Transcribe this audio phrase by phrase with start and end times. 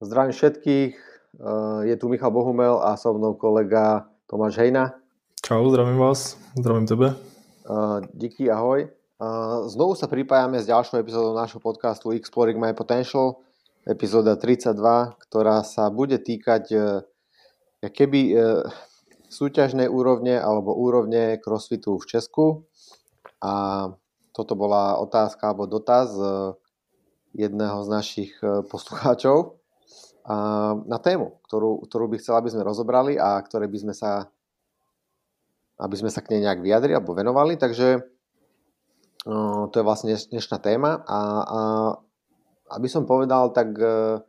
[0.00, 4.96] Zdravím všetkých, eh, je tu Michal Bohumel a so mnou kolega Tomáš Hejna.
[5.44, 7.12] Čau, zdravím vás, zdravím tebe.
[7.68, 8.88] Eh, díky, ahoj.
[8.88, 13.44] Eh, znovu sa pripájame s ďalšou epizódou nášho podcastu Exploring My Potential,
[13.84, 16.72] epizóda 32, ktorá sa bude týkať
[17.84, 18.40] keby
[19.28, 22.44] súťažnej úrovne alebo úrovne crossfitu v Česku.
[23.44, 23.84] A
[24.32, 26.16] toto bola otázka alebo dotaz
[27.36, 28.32] jedného z našich
[28.72, 29.59] poslucháčov
[30.84, 34.28] na tému, ktorú, ktorú by chcela, aby sme rozobrali a ktoré by sme sa
[35.80, 38.04] aby sme sa k nej nejak vyjadri alebo venovali, takže
[39.68, 41.00] to je vlastne dnešná téma.
[41.08, 41.60] A, a
[42.76, 44.20] aby som povedal, tak, e,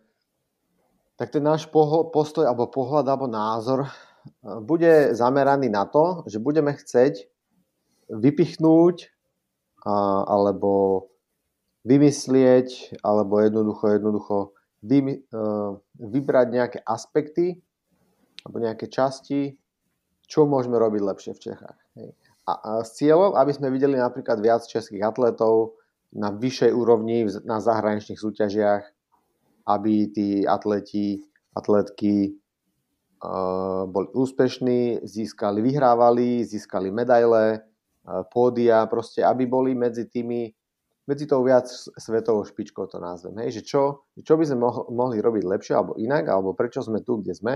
[1.15, 1.69] tak ten náš
[2.11, 3.89] postoj alebo pohľad alebo názor e,
[4.63, 7.27] bude zameraný na to, že budeme chcieť
[8.11, 9.07] vypichnúť
[9.81, 11.07] alebo
[11.87, 14.37] vymyslieť alebo jednoducho, jednoducho
[14.82, 17.62] vy, uh, vybrať nejaké aspekty
[18.41, 19.54] alebo nejaké časti,
[20.26, 21.79] čo môžeme robiť lepšie v Čechách.
[21.98, 22.10] Hej.
[22.49, 25.77] A, a s cieľom, aby sme videli napríklad viac českých atletov
[26.12, 28.84] na vyššej úrovni na zahraničných súťažiach,
[29.70, 31.21] aby tí atleti,
[31.54, 32.35] atletky
[33.21, 40.51] uh, boli úspešní, získali, vyhrávali, získali medaile, uh, pódia, proste aby boli medzi tými
[41.12, 43.35] medzi tou viac svetovou špičkou to názvem.
[43.43, 47.20] Hej, že čo, čo by sme mohli, robiť lepšie alebo inak, alebo prečo sme tu,
[47.20, 47.55] kde sme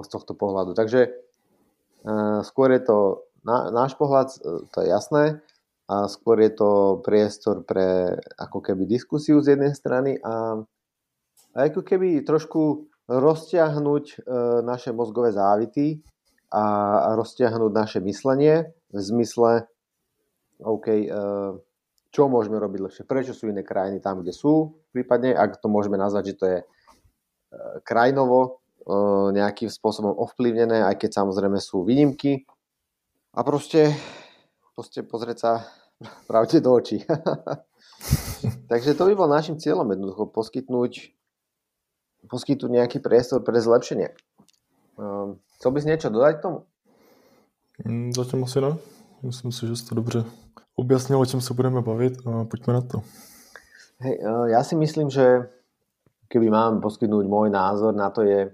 [0.00, 0.76] z tohto pohľadu.
[0.76, 1.10] Takže e,
[2.44, 2.98] skôr je to
[3.48, 5.24] náš pohľad, e, to je jasné,
[5.90, 10.62] a skôr je to priestor pre ako keby diskusiu z jednej strany a,
[11.50, 14.16] a ako keby trošku roztiahnuť e,
[14.62, 15.98] naše mozgové závity
[16.54, 19.66] a, roztiahnuť naše myslenie v zmysle
[20.60, 21.06] OK, eh,
[22.10, 25.94] čo môžeme robiť lepšie, prečo sú iné krajiny tam, kde sú, prípadne, ak to môžeme
[25.96, 26.66] nazvať, že to je eh,
[27.86, 32.44] krajinovo eh, nejakým spôsobom ovplyvnené, aj keď samozrejme sú výnimky.
[33.30, 33.94] A proste,
[34.74, 35.52] proste pozrieť sa
[36.30, 37.02] pravde do očí.
[38.70, 41.12] Takže to by bol našim cieľom jednoducho poskytnúť,
[42.26, 44.16] poskytnúť nejaký priestor pre zlepšenie.
[45.60, 46.58] Chcel bys niečo dodať k tomu?
[47.84, 48.99] Mm, zatím asi ne.
[49.22, 50.24] Myslím si, že si to dobře
[50.80, 52.96] objasnil, o čem sa budeme baviť a poďme na to.
[54.00, 55.44] Hej, e, ja si myslím, že
[56.32, 58.48] keby mám poskytnúť môj názor na to je,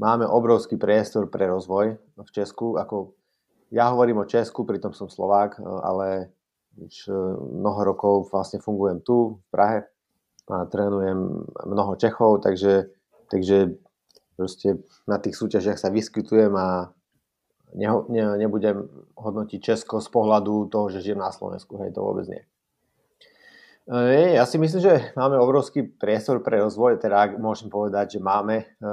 [0.00, 2.80] máme obrovský priestor pre rozvoj v Česku.
[2.80, 3.12] Ako,
[3.68, 6.08] ja hovorím o Česku, pritom som Slovák, e, ale
[6.80, 7.20] už e,
[7.60, 9.78] mnoho rokov vlastne fungujem tu, v Prahe
[10.50, 12.90] a trénujem mnoho Čechov, takže,
[13.28, 13.76] takže
[14.40, 16.90] proste na tých súťažiach sa vyskytujem a
[17.74, 22.26] ne, ne, nebudem hodnotiť Česko z pohľadu toho, že žijem na Slovensku, hej, to vôbec
[22.26, 22.42] nie.
[23.90, 28.20] E, ja si myslím, že máme obrovský priestor pre rozvoj, teda ak môžem povedať, že
[28.22, 28.90] máme, e,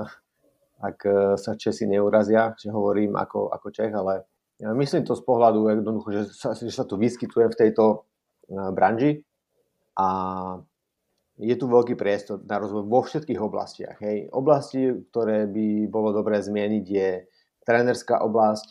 [0.82, 4.26] ak e, sa Česi neurazia, že hovorím ako, ako Čech, ale
[4.62, 8.10] myslím to z pohľadu jednoducho, že sa, že sa tu vyskytujem v tejto
[8.48, 9.22] branži
[9.94, 10.08] a
[11.38, 14.02] je tu veľký priestor na rozvoj vo všetkých oblastiach.
[14.02, 14.34] Hej.
[14.34, 17.10] Oblasti, ktoré by bolo dobré zmieniť, je
[17.68, 18.68] trénerská oblasť,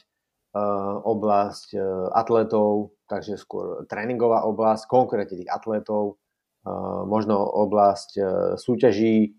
[0.56, 1.84] eh, oblasť eh,
[2.16, 6.16] atletov, takže skôr tréningová oblasť, konkrétne tých atletov,
[6.64, 6.72] eh,
[7.04, 8.10] možno oblasť
[8.56, 9.36] súťaží,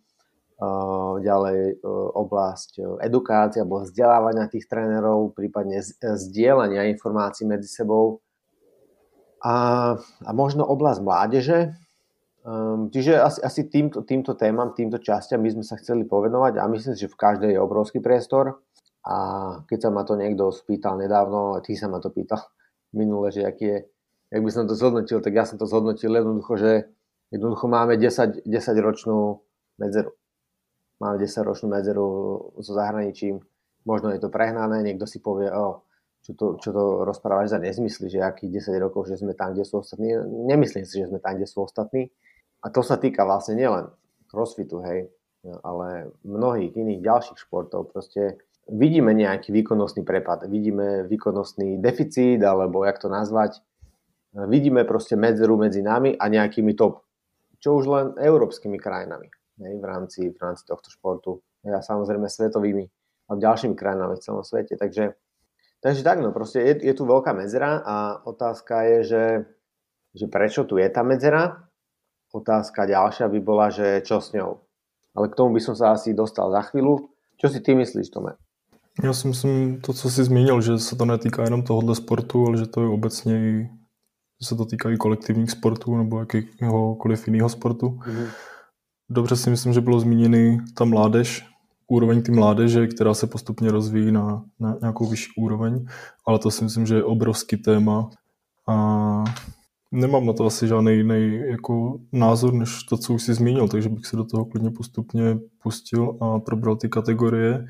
[1.22, 1.85] ďalej
[2.18, 8.25] oblasť edukácie alebo vzdelávania tých trénerov, prípadne zdieľania informácií medzi sebou
[9.38, 9.53] a,
[10.01, 11.78] a možno oblasť mládeže.
[12.89, 16.97] Čiže asi, asi týmto, týmto témam, týmto častiam by sme sa chceli povenovať a myslím
[16.97, 18.57] že v každej je obrovský priestor.
[19.07, 19.18] A
[19.72, 22.44] keď sa ma to niekto spýtal nedávno, a ty sa ma to pýtal
[22.91, 23.78] minule, že aký je,
[24.31, 26.72] jak by som to zhodnotil, tak ja som to zhodnotil jednoducho, že
[27.31, 28.51] jednoducho máme 10, 10
[28.84, 29.47] ročnú
[29.79, 30.12] medzeru.
[31.00, 32.07] Máme 10 ročnú medzeru
[32.59, 33.40] so zahraničím.
[33.88, 35.88] Možno je to prehnané, niekto si povie, o,
[36.25, 39.63] čo to, čo to rozprávaš za nezmysly, že akých 10 rokov, že sme tam, kde
[39.63, 40.12] sú ostatní.
[40.51, 42.12] Nemyslím si, že sme tam, kde sú ostatní.
[42.60, 43.88] A to sa týka vlastne nielen
[44.27, 45.07] crossfitu, hej,
[45.63, 47.94] ale mnohých iných ďalších športov.
[47.94, 53.64] Proste vidíme nejaký výkonnostný prepad, vidíme výkonnostný deficit, alebo jak to nazvať,
[54.46, 57.02] vidíme proste medzeru medzi nami a nejakými top,
[57.58, 59.31] čo už len európskymi krajinami
[59.64, 62.86] hej, v, rámci, v rámci tohto športu a samozrejme svetovými
[63.28, 64.80] a ďalšími krajinami v celom svete.
[64.80, 65.16] Takže,
[65.84, 69.25] takže tak, no proste je, je tu veľká medzera a otázka je, že,
[70.16, 71.68] že prečo tu je tá medzera.
[72.31, 74.63] Otázka ďalšia by bola, že čo s ňou.
[75.16, 77.10] Ale k tomu by som sa asi dostal za chvíľu.
[77.40, 78.47] Čo si ty myslíš, Tome?
[79.04, 82.58] Já si myslím, to, co jsi zmínil, že se to netýká jenom tohohle sportu, ale
[82.58, 83.70] že to je obecně i,
[84.42, 87.88] že se to týká i kolektivních sportů nebo jakéhokoliv jiného sportu.
[87.88, 88.28] Mm-hmm.
[89.10, 91.46] dobře si myslím, že bylo zmíněny ta mládež,
[91.88, 95.86] úroveň ty mládeže, která se postupně rozvíjí na, na nějakou vyšší úroveň,
[96.26, 98.10] ale to si myslím, že je obrovský téma
[98.68, 99.24] a
[99.92, 103.90] nemám na to asi žádný jiný jako názor, než to, co už si zmínil, takže
[103.90, 107.66] bych se do toho klidně postupně pustil a probral ty kategorie,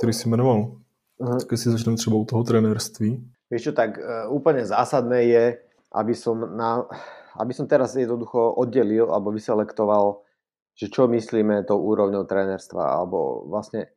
[0.00, 0.80] které si jmenoval.
[1.20, 1.38] Uh-huh.
[1.44, 3.20] Tak si začneme třeba u toho trenérství.
[3.52, 5.44] Vieš čo, tak uh, úplne zásadné je,
[5.92, 6.88] aby som, na,
[7.36, 10.24] aby som teraz jednoducho oddelil alebo vyselektoval,
[10.72, 13.92] že čo myslíme tou úrovňou trénerstva, alebo vlastne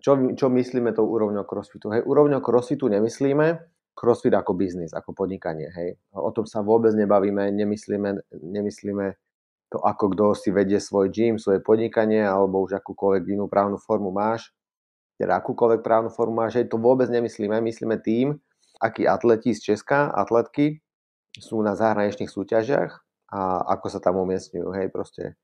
[0.00, 1.92] čo, čo myslíme tou úrovňou crossfitu.
[1.92, 3.60] Hej, úrovňou crossfitu nemyslíme
[3.92, 5.68] crossfit ako biznis, ako podnikanie.
[5.68, 6.00] Hej.
[6.16, 9.06] O tom sa vôbec nebavíme, nemyslíme, nemyslíme
[9.68, 14.08] to, ako kto si vedie svoj gym, svoje podnikanie, alebo už akúkoľvek inú právnu formu
[14.08, 14.48] máš,
[15.20, 17.58] teda akúkoľvek právnu formu máš, hej, to vôbec nemyslíme.
[17.62, 18.40] Myslíme tým,
[18.82, 20.82] akí atleti z Česka, atletky
[21.38, 22.92] sú na zahraničných súťažiach
[23.32, 23.40] a
[23.78, 25.38] ako sa tam umiestňujú, hej, proste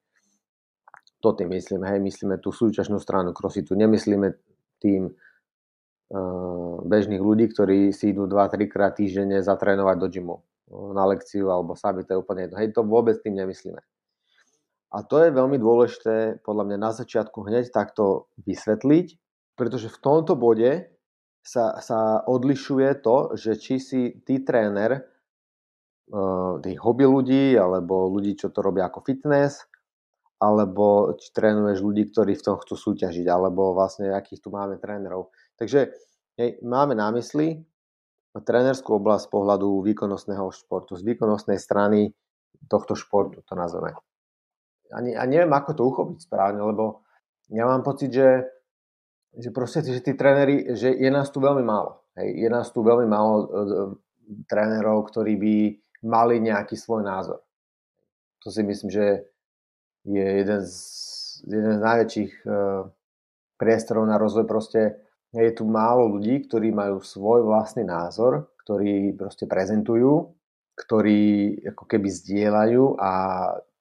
[1.19, 4.35] to tým myslíme, hej, myslíme tú súťažnú stranu crossfitu, nemyslíme
[4.79, 10.37] tým uh, bežných ľudí, ktorí si idú 2-3 krát týždenne zatrénovať do gymu
[10.94, 12.56] na lekciu alebo sami, to je úplne jedno.
[12.61, 13.81] Hej, to vôbec tým nemyslíme.
[14.88, 19.06] A to je veľmi dôležité podľa mňa na začiatku hneď takto vysvetliť,
[19.58, 20.87] pretože v tomto bode
[21.43, 28.38] sa, sa odlišuje to, že či si ty tréner uh, tých hobby ľudí, alebo ľudí,
[28.38, 29.66] čo to robia ako fitness,
[30.38, 35.34] alebo či trénuješ ľudí, ktorí v tom chcú súťažiť, alebo vlastne akých tu máme trénerov.
[35.58, 35.90] Takže
[36.38, 37.58] hej, máme na mysli
[38.38, 42.14] trénerskú oblasť z pohľadu výkonnostného športu, z výkonnostnej strany
[42.70, 43.99] tohto športu, to nazveme.
[44.94, 47.02] A, ne, a neviem, ako to uchopiť správne, lebo
[47.50, 48.46] ja mám pocit, že
[49.36, 52.00] že proste, že tí tréneri, že je nás tu veľmi málo.
[52.16, 53.46] Hej, je nás tu veľmi málo uh,
[54.48, 55.56] trénerov, ktorí by
[56.08, 57.44] mali nejaký svoj názor.
[58.46, 59.28] To si myslím, že
[60.08, 60.76] je jeden z,
[61.44, 62.88] jeden z najväčších uh,
[63.60, 64.46] priestorov na rozvoj.
[64.48, 65.04] Proste
[65.34, 70.32] je tu málo ľudí, ktorí majú svoj vlastný názor, ktorí proste prezentujú,
[70.78, 73.12] ktorí ako keby zdieľajú a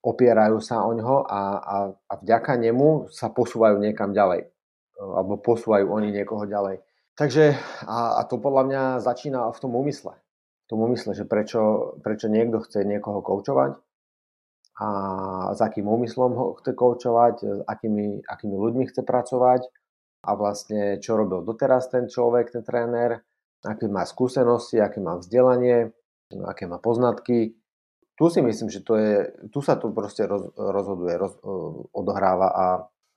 [0.03, 4.49] opierajú sa o ňo a, a, a vďaka nemu sa posúvajú niekam ďalej
[4.97, 6.81] alebo posúvajú oni niekoho ďalej.
[7.17, 10.13] Takže a, a to podľa mňa začína v tom úmysle.
[10.65, 13.79] V tom úmysle, že prečo, prečo niekto chce niekoho koučovať
[14.77, 14.87] a
[15.57, 19.65] s akým úmyslom ho chce koučovať, s akými, akými ľuďmi chce pracovať
[20.21, 23.25] a vlastne čo robil doteraz ten človek, ten tréner,
[23.65, 25.95] aké má skúsenosti, aké má vzdelanie,
[26.45, 27.57] aké má poznatky.
[28.17, 29.13] Tu si myslím, že to je,
[29.49, 31.37] tu sa to proste roz, rozhoduje, roz,
[31.93, 32.65] odohráva a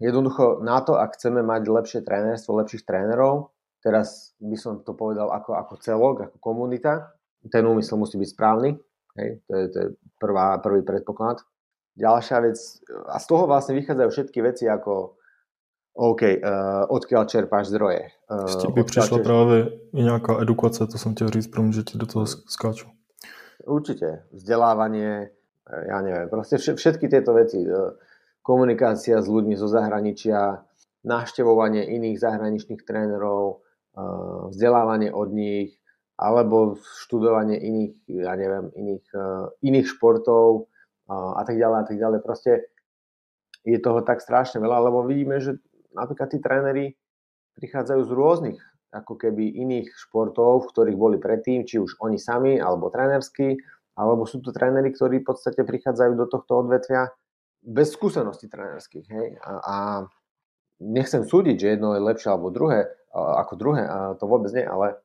[0.01, 3.53] Jednoducho na to, ak chceme mať lepšie trénerstvo, lepších trénerov,
[3.85, 7.13] teraz by som to povedal ako, ako celok, ako komunita,
[7.53, 8.81] ten úmysel musí byť správny,
[9.21, 11.45] hej, to je, to je prvá, prvý predpoklad.
[12.01, 12.57] Ďalšia vec,
[13.13, 15.21] a z toho vlastne vychádzajú všetky veci ako
[16.01, 18.09] OK, uh, odkiaľ čerpáš zdroje.
[18.25, 19.27] Uh, S tím by přišla čerpáš...
[19.27, 19.59] právě
[19.93, 22.89] i nějaká edukace, to som chtěl říct, že ti do toho skáču.
[23.61, 25.37] Určite, vzdelávanie,
[25.69, 27.61] ja neviem, proste všetky tieto veci.
[27.61, 27.93] Uh,
[28.43, 30.65] komunikácia s ľuďmi zo zahraničia,
[31.05, 34.01] navštevovanie iných zahraničných trénerov, eh,
[34.53, 35.77] vzdelávanie od nich,
[36.21, 40.69] alebo študovanie iných, ja neviem, iných, eh, iných športov
[41.09, 42.21] eh, a tak ďalej a tak ďalej.
[42.21, 42.53] Proste
[43.65, 45.57] je toho tak strašne veľa, lebo vidíme, že
[45.93, 46.87] napríklad tí tréneri
[47.61, 48.61] prichádzajú z rôznych
[48.91, 53.55] ako keby iných športov, v ktorých boli predtým, či už oni sami, alebo trénersky,
[53.95, 57.07] alebo sú to tréneri, ktorí v podstate prichádzajú do tohto odvetvia
[57.61, 59.07] bez skúseností trénerských.
[59.09, 59.29] Hej?
[59.45, 59.77] A, a
[60.81, 64.97] nechcem súdiť, že jedno je lepšie alebo druhé, ako druhé, a to vôbec nie, ale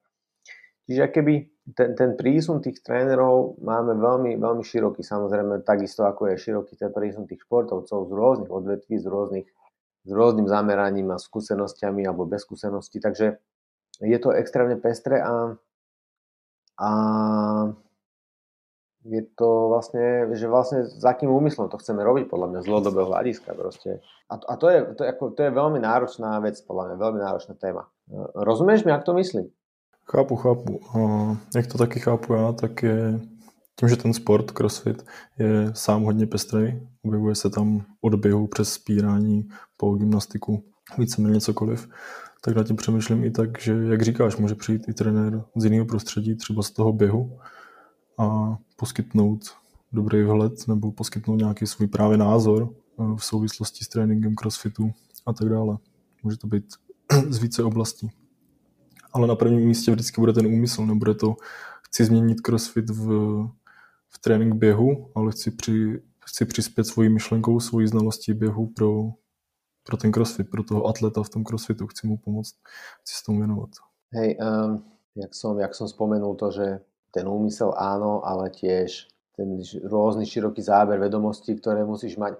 [0.85, 1.33] čiže keby
[1.74, 6.93] ten, ten prísun tých trénerov máme veľmi, veľmi široký, samozrejme takisto ako je široký ten
[6.93, 9.47] prísun tých športovcov z rôznych odvetví, z rôznych
[10.05, 13.41] s rôznym zameraním a skúsenostiami alebo bez skúseností, takže
[14.05, 15.57] je to extrémne pestré a,
[16.77, 16.89] a
[19.05, 23.07] je to vlastne, že vlastne s akým úmyslom to chceme robiť, podľa mňa z dlhodobého
[23.13, 24.01] hľadiska proste.
[24.29, 27.19] A, a to, je, to, je, ako, to je veľmi náročná vec, podľa mňa, veľmi
[27.21, 27.85] náročná téma.
[28.33, 29.45] Rozumieš mi, jak to myslím?
[30.05, 30.79] Chápu, chápu.
[30.97, 31.00] A
[31.55, 33.19] jak to taky chápu já, tak je
[33.79, 35.05] tím, že ten sport CrossFit
[35.39, 40.63] je sám hodně pestrý, objevuje se tam od běhu přes spírání po gymnastiku,
[40.97, 41.89] víceméně cokoliv,
[42.41, 45.85] tak na tím přemýšlím i tak, že jak říkáš, může přijít i trenér z jiného
[45.85, 47.39] prostředí, třeba z toho běhu
[48.17, 49.39] a poskytnout
[49.91, 54.91] dobrý vhled nebo poskytnout nějaký svůj právě názor eh, v souvislosti s tréninkem crossfitu
[55.25, 55.77] a tak dále.
[56.24, 56.65] Může to být
[57.29, 58.12] z více oblastí.
[59.13, 61.36] Ale na prvním místě vždycky bude ten úmysl, nebude to
[61.95, 63.07] chci změnit crossfit v,
[64.10, 69.03] v trénink běhu, ale chci při, chci přispět svojí myšlenkou, svojí znalostí běhu pro,
[69.84, 71.88] pro ten crossfit, pro toho atleta v tom crossfitu.
[71.88, 72.55] Chci mu pomoct,
[73.01, 73.69] chci s tomu věnovat.
[74.13, 74.84] Hej, um,
[75.15, 76.79] jak, som, jak som spomenul to, že
[77.15, 82.39] ten úmysel áno, ale tiež ten rôzny široký záber vedomostí, ktoré musíš mať.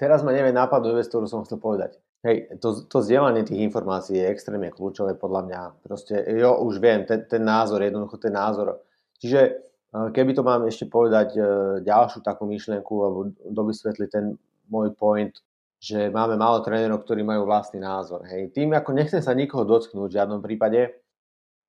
[0.00, 1.96] Teraz ma neviem nápadnúť vec, ktorú som chcel povedať.
[2.26, 5.60] Hej, to, to zdieľanie tých informácií je extrémne kľúčové podľa mňa.
[5.86, 8.82] Proste, jo, už viem, ten, ten názor, jednoducho ten názor.
[9.22, 11.44] Čiže eh, keby to mám ešte povedať eh,
[11.86, 14.34] ďalšiu takú myšlienku alebo dovysvetliť ten
[14.66, 15.30] môj point,
[15.78, 18.26] že máme málo trénerov, ktorí majú vlastný názor.
[18.26, 18.50] Hej.
[18.50, 20.98] Tým, ako nechcem sa nikoho dotknúť v žiadnom prípade,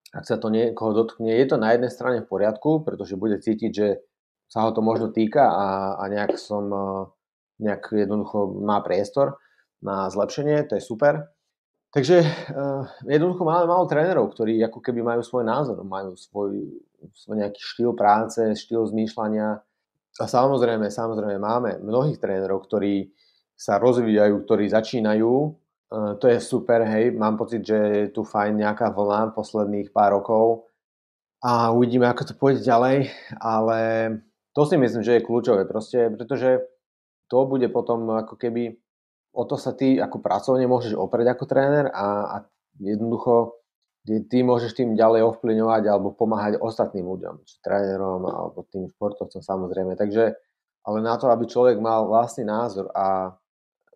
[0.09, 3.71] ak sa to niekoho dotkne, je to na jednej strane v poriadku, pretože bude cítiť,
[3.71, 3.87] že
[4.49, 5.67] sa ho to možno týka a,
[6.01, 6.83] a nejak som eh,
[7.61, 9.37] nejak jednoducho má priestor
[9.83, 11.29] na zlepšenie, to je super.
[11.89, 16.77] Takže uh, jednoducho máme málo trénerov, ktorí ako keby majú svoj názor, majú svoj,
[17.17, 19.57] svoj nejaký štýl práce, štýl zmýšľania.
[20.21, 23.09] A samozrejme, samozrejme máme mnohých trénerov, ktorí
[23.57, 25.33] sa rozvíjajú, ktorí začínajú.
[25.89, 30.21] Uh, to je super, hej, mám pocit, že je tu fajn nejaká vlna posledných pár
[30.21, 30.69] rokov
[31.41, 33.09] a uvidíme, ako to pôjde ďalej,
[33.41, 33.79] ale
[34.53, 36.61] to si myslím, že je kľúčové proste, pretože
[37.25, 38.77] to bude potom ako keby
[39.33, 42.35] o to sa ty ako pracovne môžeš oprieť ako tréner a, a
[42.81, 43.57] jednoducho
[44.05, 49.41] ty, ty môžeš tým ďalej ovplyvňovať alebo pomáhať ostatným ľuďom, či trénerom alebo tým športovcom
[49.41, 49.93] samozrejme.
[49.93, 50.33] Takže,
[50.85, 53.37] ale na to, aby človek mal vlastný názor a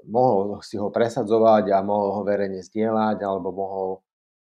[0.08, 3.90] mohol si ho presadzovať a mohol ho verejne zdieľať alebo mohol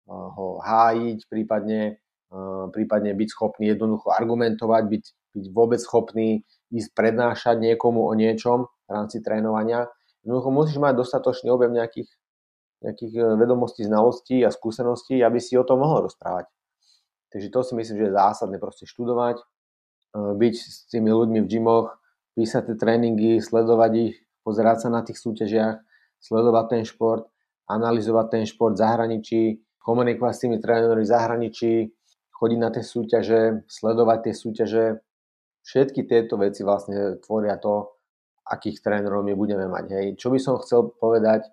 [0.08, 1.98] uh, ho hájiť, prípadne,
[2.30, 5.04] uh, prípadne byť schopný jednoducho argumentovať, byť,
[5.38, 9.88] byť vôbec schopný ísť prednášať niekomu o niečom v rámci trénovania,
[10.28, 12.10] Jednoducho musíš mať dostatočný objem nejakých,
[12.84, 16.50] nejakých e, vedomostí, znalostí a skúseností, aby si o tom mohol rozprávať.
[17.32, 19.40] Takže to si myslím, že je zásadné proste študovať,
[20.16, 22.00] byť s tými ľuďmi v gymoch,
[22.32, 24.16] písať tie tréningy, sledovať ich,
[24.48, 25.76] pozerať sa na tých súťažiach,
[26.24, 27.28] sledovať ten šport,
[27.68, 29.42] analyzovať ten šport v zahraničí,
[29.84, 31.72] komunikovať s tými trénermi v zahraničí,
[32.32, 34.84] chodiť na tie súťaže, sledovať tie súťaže.
[35.68, 37.92] Všetky tieto veci vlastne tvoria to,
[38.48, 39.84] akých trénerov my budeme mať.
[39.92, 40.06] Hej.
[40.16, 41.50] Čo by som chcel povedať, e,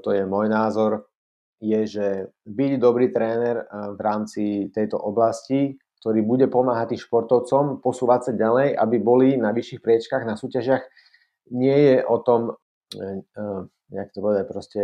[0.00, 1.04] to je môj názor,
[1.60, 2.06] je, že
[2.48, 8.32] byť dobrý tréner e, v rámci tejto oblasti, ktorý bude pomáhať tým športovcom posúvať sa
[8.32, 10.84] ďalej, aby boli na vyšších priečkách, na súťažiach,
[11.50, 12.56] nie je o tom,
[12.96, 13.24] e,
[13.92, 14.82] jak to povedať, proste,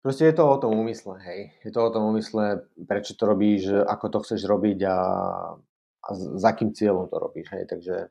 [0.00, 1.52] proste je to o tom úmysle, hej.
[1.64, 4.98] Je to o tom úmysle, prečo to robíš, ako to chceš robiť a,
[6.04, 7.64] a za akým cieľom to robíš, hej.
[7.68, 8.08] Takže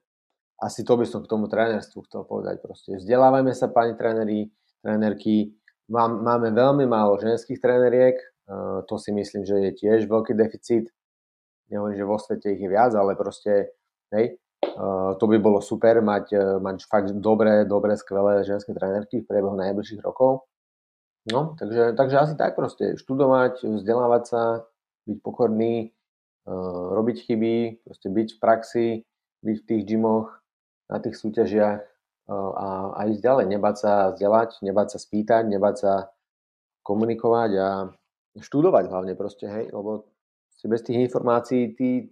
[0.64, 2.64] asi to by som k tomu trénerstvu chcel povedať.
[2.64, 4.48] Proste vzdelávajme sa, pani tréneri,
[4.80, 5.52] trénerky.
[5.92, 10.88] Mám, máme veľmi málo ženských tréneriek, uh, to si myslím, že je tiež veľký deficit.
[11.68, 13.76] Nehovorím, že vo svete ich je viac, ale proste,
[14.16, 19.22] hej, uh, to by bolo super mať, uh, mať fakt dobré, dobré, skvelé ženské trénerky
[19.22, 20.48] v priebehu najbližších rokov.
[21.32, 24.42] No, takže, takže asi tak proste, študovať, vzdelávať sa,
[25.08, 25.92] byť pokorný,
[26.48, 28.88] uh, robiť chyby, proste byť v praxi,
[29.44, 30.44] byť v tých gymoch,
[30.92, 31.82] na tých súťažiach
[32.30, 35.94] a, a ísť ďalej, nebať sa vzdelať, nebať sa spýtať, nebať sa
[36.84, 37.70] komunikovať a
[38.40, 40.08] študovať hlavne proste, hej, lebo
[40.56, 42.08] si bez tých informácií ty,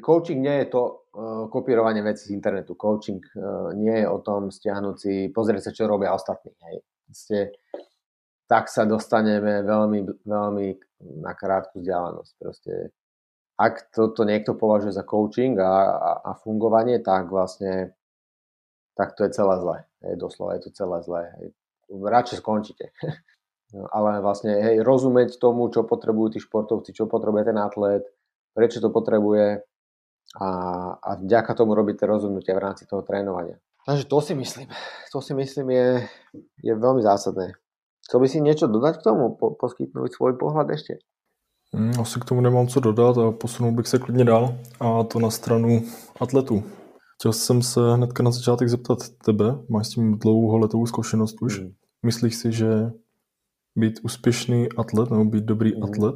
[0.00, 4.48] coaching nie je to uh, kopírovanie vecí z internetu, coaching uh, nie je o tom
[4.48, 6.80] stiahnuť si, pozrieť sa, čo robia ostatní, hej.
[7.12, 7.38] Ste,
[8.48, 10.66] tak sa dostaneme veľmi, veľmi
[11.20, 12.32] na krátku vzdialenosť.
[12.40, 12.72] Proste
[13.60, 17.94] ak toto niekto považuje za coaching a, a, a fungovanie, tak vlastne
[18.94, 19.76] tak to je celé zlé.
[20.06, 21.22] Hej, doslova je to celé zlé.
[21.38, 21.46] Hej.
[21.92, 22.88] Radšej skončíte.
[23.74, 28.06] No, ale vlastne hej, rozumieť tomu, čo potrebujú tí športovci, čo potrebuje ten atlet,
[28.54, 29.66] prečo to potrebuje
[30.40, 30.48] a,
[30.98, 33.58] a vďaka tomu robiť tie rozhodnutia v rámci toho trénovania.
[33.86, 34.68] Takže to si myslím.
[35.12, 36.08] To si myslím je,
[36.62, 37.52] je veľmi zásadné.
[38.04, 39.36] Chcel by si niečo dodať k tomu?
[39.36, 41.00] Po, poskytnúť svoj pohľad ešte?
[41.74, 45.18] Hmm, asi k tomu nemám co dodat a posunul bych se klidně dál a to
[45.18, 45.82] na stranu
[46.20, 46.62] atletů.
[47.18, 51.58] Chtěl jsem se hnedka na začátek zeptat tebe, máš s tím dlouholetou zkušenost už.
[51.58, 51.72] Hmm.
[52.02, 52.90] Myslíš si, že
[53.76, 55.84] být úspěšný atlet nebo být dobrý hmm.
[55.84, 56.14] atlet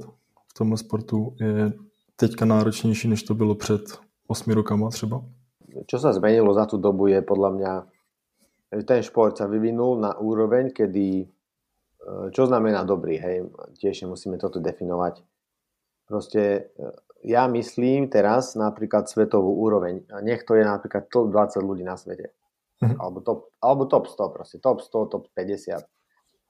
[0.51, 1.73] v tomhle sportu je
[2.17, 3.99] teďka náročnější, než to bylo před
[4.29, 5.23] 8 rokama třeba?
[5.87, 7.73] Čo sa zmenilo za tú dobu je podľa mňa,
[8.85, 11.29] ten šport sa vyvinul na úroveň, kedy,
[12.33, 15.25] čo znamená dobrý, hej, tiež musíme toto definovať
[16.09, 16.89] Proste e,
[17.29, 20.09] ja myslím teraz napríklad svetovú úroveň.
[20.25, 22.33] Nech to je napríklad top 20 ľudí na svete.
[22.81, 22.97] Mm-hmm.
[22.97, 24.57] Alebo, top, alebo top 100 proste.
[24.65, 25.85] Top 100, top 50.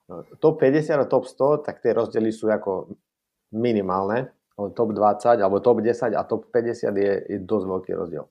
[0.08, 2.94] No, top 50 a top 100, tak tie rozdiely sú ako
[3.50, 4.30] minimálne.
[4.58, 8.26] Top 20 alebo top 10 a top 50 je, je dosť veľký rozdiel.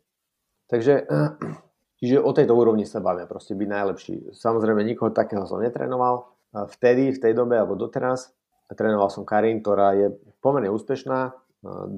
[0.67, 1.07] Takže
[1.98, 4.15] Čiže o tejto úrovni sa bavíme, proste byť najlepší.
[4.38, 6.29] Samozrejme, nikoho takého som netrénoval.
[6.77, 8.38] Vtedy, v tej dobe, alebo doteraz,
[8.69, 11.34] trénoval som Karin, ktorá je pomerne úspešná.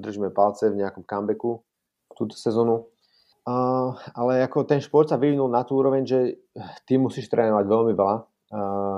[0.00, 1.60] Držíme palce v nejakom comebacku
[2.16, 2.88] túto sezónu.
[4.16, 6.18] Ale ako ten šport sa vyvinul na tú úroveň, že
[6.88, 8.16] ty musíš trénovať veľmi veľa.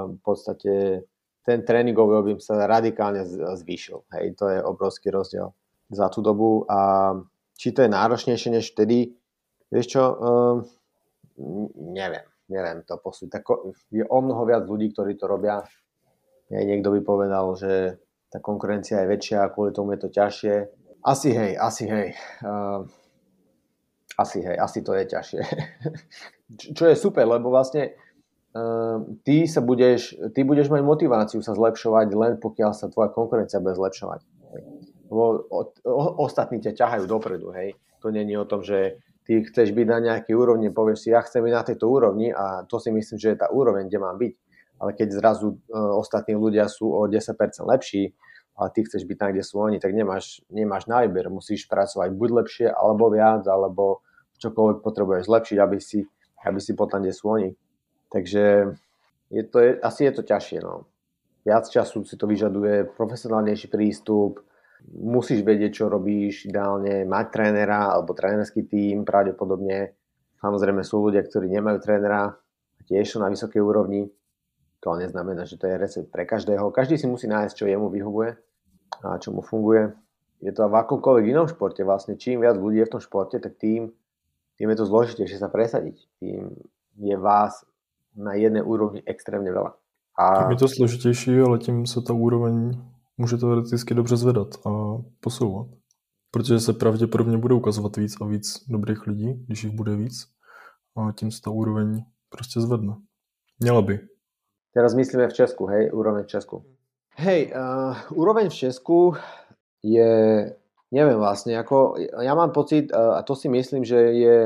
[0.07, 1.03] V podstate
[1.43, 3.27] ten tréningový objem sa radikálne
[3.59, 4.07] zvýšil.
[4.15, 5.51] Hej, to je obrovský rozdiel
[5.91, 6.63] za tú dobu.
[6.71, 7.13] A
[7.59, 9.15] či to je náročnejšie než vtedy,
[9.71, 10.03] vieš čo,
[11.95, 13.43] neviem, neviem to posúť.
[13.91, 15.63] Je o mnoho viac ľudí, ktorí to robia.
[16.53, 20.55] Hej, niekto by povedal, že tá konkurencia je väčšia a kvôli tomu je to ťažšie.
[21.03, 22.09] Asi hej, asi hej.
[22.45, 22.87] Uh,
[24.17, 25.43] asi hej, asi to je ťažšie.
[26.77, 27.97] Čo je super, lebo vlastne
[29.25, 33.73] ty sa budeš, ty budeš mať motiváciu sa zlepšovať len pokiaľ sa tvoja konkurencia bude
[33.77, 34.21] zlepšovať.
[35.09, 35.49] Lebo
[36.21, 37.77] ostatní ťa ťahajú dopredu, hej.
[38.05, 41.45] To není o tom, že ty chceš byť na nejakej úrovni, povieš si, ja chcem
[41.45, 44.33] byť na tejto úrovni a to si myslím, že je tá úroveň, kde mám byť.
[44.83, 48.13] Ale keď zrazu uh, ostatní ľudia sú o 10% lepší,
[48.53, 51.33] a ty chceš byť tam, kde sú oni, tak nemáš, nemáš na výber.
[51.33, 54.05] Musíš pracovať buď lepšie, alebo viac, alebo
[54.37, 56.05] čokoľvek potrebuješ zlepšiť, aby si,
[56.45, 57.49] aby si potom, kde sú oni.
[58.13, 58.77] Takže
[59.33, 60.61] je to, asi je to ťažšie.
[60.61, 60.85] No.
[61.43, 64.45] Viac času si to vyžaduje, profesionálnejší prístup,
[64.93, 69.97] musíš vedieť, čo robíš, ideálne mať trénera alebo trénerský tím pravdepodobne.
[70.39, 72.37] Samozrejme sú ľudia, ktorí nemajú trénera
[72.93, 74.11] tiež sú na vysokej úrovni.
[74.83, 76.75] To neznamená, že to je recept pre každého.
[76.75, 78.35] Každý si musí nájsť, čo jemu vyhovuje
[79.07, 79.95] a čo mu funguje.
[80.43, 82.19] Je to v akomkoľvek inom športe vlastne.
[82.19, 83.95] Čím viac ľudí je v tom športe, tak tým,
[84.59, 85.97] tým je to zložitejšie sa presadiť.
[86.19, 86.51] Tým
[86.99, 87.63] je vás
[88.17, 89.73] na jednej úrovni extrémne veľa.
[90.19, 90.43] A...
[90.43, 92.77] Tím je to složitější, ale tím se ta úroveň
[93.17, 95.67] může teoreticky dobře zvedat a posouvat.
[96.31, 100.29] Protože se pravděpodobně bude ukazovat víc a víc dobrých lidí, když jich bude víc
[100.97, 102.97] a tím se ta úroveň prostě zvedne.
[103.61, 104.01] Měla by.
[104.75, 106.65] Teraz myslíme v Česku, hej, úroveň v Česku.
[107.17, 109.13] Hej, uh, úroveň v Česku
[109.85, 110.13] je,
[110.89, 114.37] neviem vlastne, ako, ja mám pocit, uh, a to si myslím, že je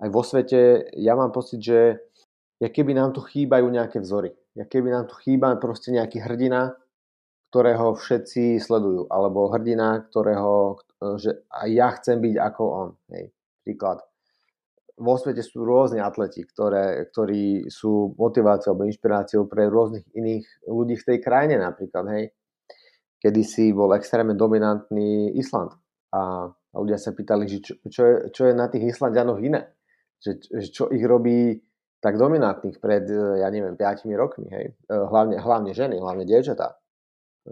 [0.00, 2.07] aj vo svete, ja mám pocit, že
[2.58, 4.34] ja keby nám tu chýbajú nejaké vzory.
[4.58, 6.74] Ja keby nám tu chýba proste nejaký hrdina,
[7.48, 10.82] ktorého všetci sledujú, alebo hrdina, ktorého,
[11.22, 12.88] že ja chcem byť ako on.
[13.14, 13.30] Hej.
[13.62, 14.02] Príklad.
[14.98, 20.98] Vo svete sú rôzni atleti, ktoré, ktorí sú motiváciou alebo inšpiráciou pre rôznych iných ľudí
[20.98, 22.04] v tej krajine napríklad.
[22.10, 22.24] Hej.
[23.22, 25.78] Kedy si bol extrémne dominantný Island
[26.10, 29.70] a, a ľudia sa pýtali, že čo, čo, je, čo je na tých Islandianoch iné.
[30.18, 30.30] Že
[30.74, 31.62] čo ich robí
[31.98, 33.10] tak dominantných pred,
[33.42, 34.66] ja neviem, 5 rokmi, hej.
[34.86, 36.78] Hlavne, hlavne ženy, hlavne dievčatá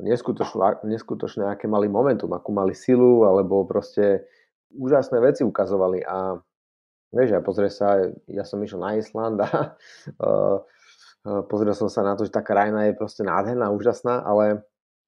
[0.03, 4.29] neskutočné, aké mali momentum, akú mali silu, alebo proste
[4.77, 6.37] úžasné veci ukazovali a
[7.15, 9.49] vieš, ja pozrie sa, ja som išiel na Island a
[10.21, 10.59] uh,
[11.51, 14.67] pozrel som sa na to, že tá krajina je proste nádherná, úžasná, ale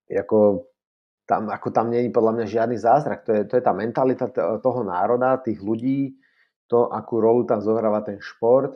[0.08, 0.70] ako
[1.28, 3.28] tam, ako tam nie je podľa mňa žiadny zázrak.
[3.28, 4.32] To je, to je tá mentalita
[4.64, 6.16] toho národa, tých ľudí,
[6.64, 8.72] to, akú rolu tam zohráva ten šport,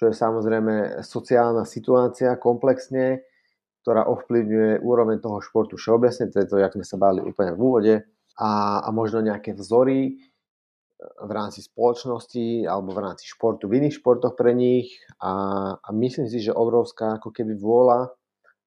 [0.00, 3.20] čo je samozrejme sociálna situácia komplexne,
[3.84, 7.60] ktorá ovplyvňuje úroveň toho športu všeobecne, to je to, jak sme sa bavili úplne v
[7.60, 7.94] úvode,
[8.40, 10.12] a, a možno nejaké vzory e,
[11.04, 15.32] v rámci spoločnosti alebo v rámci športu, v iných športoch pre nich a,
[15.76, 18.08] a myslím si, že obrovská ako keby vôľa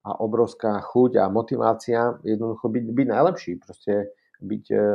[0.06, 4.90] a obrovská chuť a motivácia jednoducho byť, byť najlepší, proste byť, e,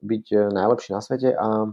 [0.00, 1.68] byť e, najlepší na svete a,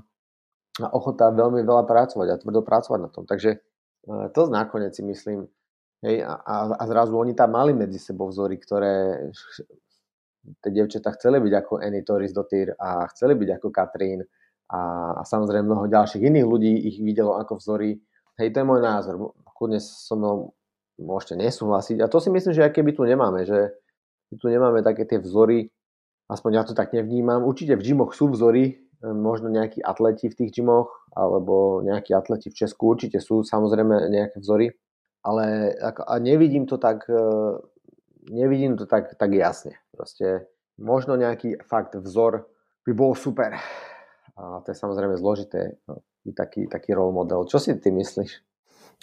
[0.84, 3.24] a ochota veľmi veľa pracovať a tvrdo pracovať na tom.
[3.24, 3.64] Takže
[4.06, 5.50] to nakoniec si myslím,
[6.06, 9.26] Hej, a, a zrazu oni tam mali medzi sebou vzory, ktoré
[10.62, 14.22] tie devčatá chceli byť ako Annie Torres Dottir a chceli byť ako Katrín
[14.70, 14.82] a,
[15.18, 17.98] a samozrejme mnoho ďalších iných ľudí ich videlo ako vzory.
[18.38, 19.34] Hej, to je môj názor.
[19.58, 20.54] Kudne so mnou
[21.02, 22.06] môžete nesúhlasiť.
[22.06, 23.74] A to si myslím, že aj keby tu nemáme, že
[24.38, 25.74] tu nemáme také tie vzory,
[26.30, 27.42] aspoň ja to tak nevnímam.
[27.42, 32.58] Určite v gymoch sú vzory, možno nejakí atleti v tých gymoch, alebo nejakí atleti v
[32.66, 34.74] Česku, určite sú samozrejme nejaké vzory,
[35.26, 37.24] ale a nevidím to tak, e,
[38.30, 39.78] nevidím to tak, tak jasne.
[39.90, 42.46] Proste možno nejaký fakt vzor
[42.86, 43.58] by bol super.
[44.36, 46.04] A to je samozrejme zložité, no,
[46.36, 47.48] taký, taký role model.
[47.50, 48.44] Čo si ty myslíš?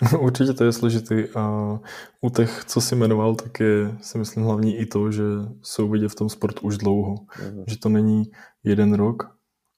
[0.20, 1.78] Určitě to je složitý a
[2.20, 5.22] u těch, co si jmenoval, tak je si myslím hlavní i to, že
[5.62, 7.14] jsou vidět v tom sportu už dlouho.
[7.14, 7.64] Mm-hmm.
[7.66, 8.22] Že to není
[8.64, 9.22] jeden rok,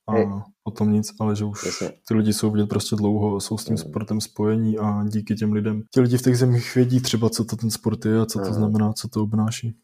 [0.09, 0.29] a Hej.
[0.65, 1.89] o tom nic, ale že už Jasně.
[2.09, 3.79] ty lidi jsou vidět prostě dlouho, jsou s tím mm.
[3.79, 5.83] sportem spojení a díky těm lidem.
[5.95, 8.49] Ti lidi v těch zemích vědí třeba, co to ten sport je a co to
[8.49, 8.55] mm.
[8.55, 9.77] znamená, co to obnáší.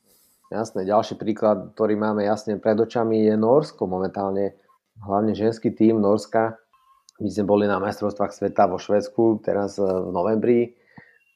[0.51, 4.59] Jasné, ďalší príklad, ktorý máme jasne pred očami je Norsko momentálne,
[4.99, 6.59] hlavne ženský tým Norska
[7.21, 10.73] My sme boli na majstrovstvách sveta vo Švedsku teraz e, v novembri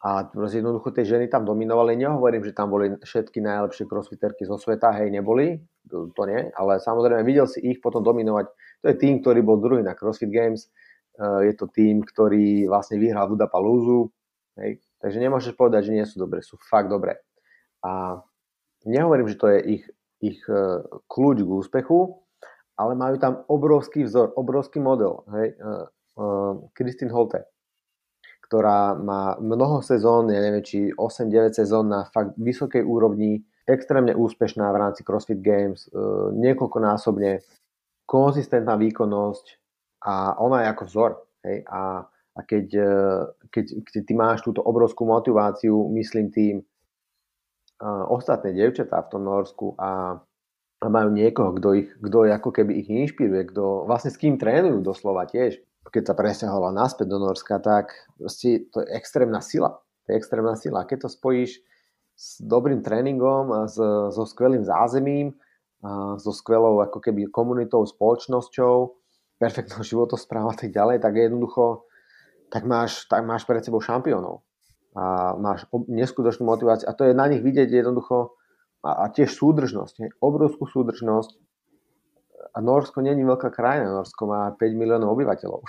[0.00, 1.96] a proste jednoducho tie ženy tam dominovali.
[2.00, 6.80] Nehovorím, že tam boli všetky najlepšie crossfiterky zo sveta, hej, neboli, to, to nie, ale
[6.80, 8.48] samozrejme videl si ich potom dominovať.
[8.84, 10.68] To je tým, ktorý bol druhý na CrossFit Games,
[11.16, 14.12] e, je to tým, ktorý vlastne vyhral Budapalúzu,
[14.60, 17.16] hej, takže nemôžeš povedať, že nie sú dobré, sú fakt dobré.
[17.80, 18.20] A
[18.84, 19.84] nehovorím, že to je ich,
[20.20, 22.20] ich e, kľúč k úspechu,
[22.76, 25.24] ale majú tam obrovský vzor, obrovský model.
[25.32, 25.56] Hej?
[26.74, 27.46] Kristin uh, Holte,
[28.44, 34.68] ktorá má mnoho sezón, ja neviem, či 8-9 sezón na fakt vysokej úrovni, extrémne úspešná
[34.74, 35.86] v rámci CrossFit Games,
[36.34, 37.40] niekoľkonásobne,
[38.04, 39.46] konzistentná výkonnosť
[40.04, 41.10] a ona je ako vzor.
[41.44, 41.56] Hej?
[41.68, 48.52] A, a keď, uh, keď, keď ty máš túto obrovskú motiváciu, myslím tým, uh, ostatné
[48.52, 50.20] devčatá v tom Norsku a
[50.84, 54.84] a majú niekoho, kto, ich, kto ako keby ich inšpiruje, kto vlastne s kým trénujú
[54.84, 55.56] doslova tiež.
[55.88, 59.80] Keď sa presťahovala naspäť do Norska, tak proste to je extrémna sila.
[60.04, 60.84] To je extrémna sila.
[60.84, 61.64] Keď to spojíš
[62.12, 63.80] s dobrým tréningom, s,
[64.12, 65.32] so skvelým zázemím,
[66.18, 68.74] so skvelou ako keby komunitou, spoločnosťou,
[69.36, 71.84] perfektnou životosprávou a tak ďalej, tak jednoducho
[72.48, 74.46] tak máš, tak máš pred sebou šampiónov.
[74.94, 76.86] A máš neskutočnú motiváciu.
[76.86, 78.38] A to je na nich vidieť jednoducho,
[78.84, 80.08] a, a tiež súdržnosť, ne?
[80.22, 81.34] obrovskú súdržnosť.
[82.54, 85.66] A Norsko není veľká krajina, Norsko má 5 miliónov obyvateľov.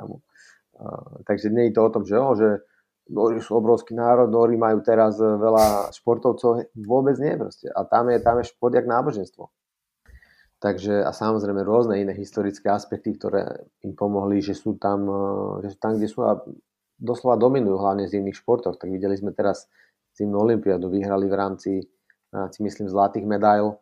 [1.28, 2.64] takže nie je to o tom, že, oh, že
[3.06, 7.70] Nóri sú obrovský národ, Nóri majú teraz veľa športovcov, vôbec nie proste.
[7.70, 9.46] A tam je, tam je šport jak náboženstvo.
[10.56, 15.06] Takže a samozrejme rôzne iné historické aspekty, ktoré im pomohli, že sú tam,
[15.60, 16.40] že sú tam kde sú a
[16.96, 18.80] doslova dominujú hlavne v zimných športoch.
[18.80, 19.68] Tak videli sme teraz
[20.16, 21.70] zimnú olimpiádu, vyhrali v rámci
[22.32, 23.78] si myslím, zlatých medail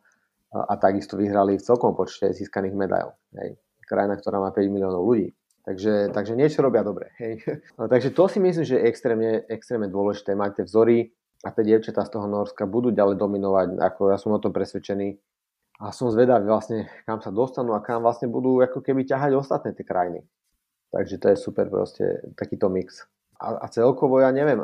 [0.54, 3.14] a takisto vyhrali v celkom počte získaných medail.
[3.34, 3.58] Hej.
[3.86, 5.34] Krajina, ktorá má 5 miliónov ľudí.
[5.64, 7.10] Takže, takže niečo robia dobre.
[7.16, 7.40] Hej.
[7.80, 10.36] No, takže to si myslím, že je extrémne, extrémne dôležité.
[10.36, 10.98] Mať tie vzory
[11.44, 15.16] a tie dievčatá z toho Norska budú ďalej dominovať, ako ja som o tom presvedčený.
[15.82, 19.74] A som zvedavý vlastne, kam sa dostanú a kam vlastne budú ako keby ťahať ostatné
[19.74, 20.22] tie krajiny.
[20.94, 22.04] Takže to je super proste,
[22.38, 23.02] takýto mix.
[23.42, 24.62] A, a celkovo, ja neviem,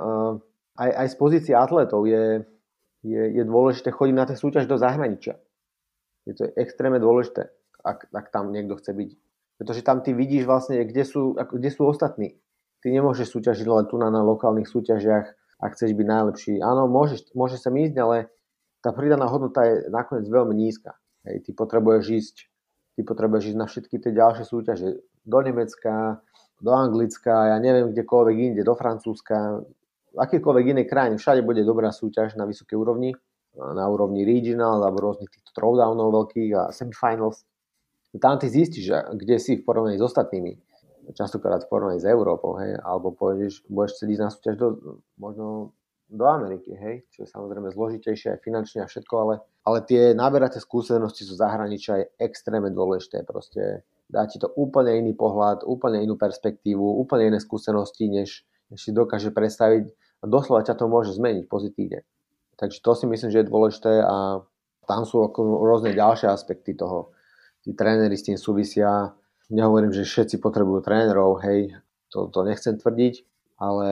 [0.79, 2.47] aj, aj z pozície atletov je,
[3.03, 5.35] je, je dôležité chodiť na tie súťaž do zahraničia.
[6.31, 7.51] Je to extrémne dôležité,
[7.83, 9.11] ak, ak tam niekto chce byť.
[9.61, 12.40] Pretože tam ty vidíš vlastne, kde sú, kde sú ostatní.
[12.81, 15.27] Ty nemôžeš súťažiť len tu na, na lokálnych súťažiach,
[15.61, 16.55] ak chceš byť najlepší.
[16.64, 18.33] Áno, môžeš, môžeš sa ísť, ale
[18.81, 20.96] tá pridaná hodnota je nakoniec veľmi nízka.
[21.29, 22.37] Hej, ty potrebuješ ísť
[23.01, 24.88] ty potrebuješ ísť na všetky tie ďalšie súťaže
[25.25, 26.20] do Nemecka,
[26.61, 29.64] do Anglicka, ja neviem kdekoľvek inde, do Francúzska,
[30.12, 33.16] v akýkoľvek inej krajine, všade bude dobrá súťaž na vysokej úrovni,
[33.57, 37.49] na úrovni regional alebo rôznych týchto throwdownov veľkých a semifinals.
[38.18, 40.59] Tam ty zistíš, kde si v porovnaní s ostatnými.
[41.14, 44.68] Častokrát v porovnaní s Európou, hej, alebo pôjdeš, budeš chcieť ísť na súťaž do,
[45.18, 45.75] možno
[46.11, 50.59] do Ameriky, hej, čo je samozrejme zložitejšie aj finančne a všetko, ale, ale tie naberaté
[50.59, 53.23] skúsenosti zo zahraničia je extrémne dôležité.
[53.23, 58.42] Proste dá ti to úplne iný pohľad, úplne inú perspektívu, úplne iné skúsenosti, než,
[58.75, 59.94] než si dokáže predstaviť
[60.27, 62.05] doslova ťa to môže zmeniť pozitívne.
[62.61, 64.44] Takže to si myslím, že je dôležité a
[64.85, 65.33] tam sú
[65.64, 67.14] rôzne ďalšie aspekty toho.
[67.61, 69.12] Tí tréneri s tým súvisia.
[69.51, 71.75] Nehovorím, že všetci potrebujú trénerov, hej,
[72.09, 73.14] to, to nechcem tvrdiť,
[73.59, 73.88] ale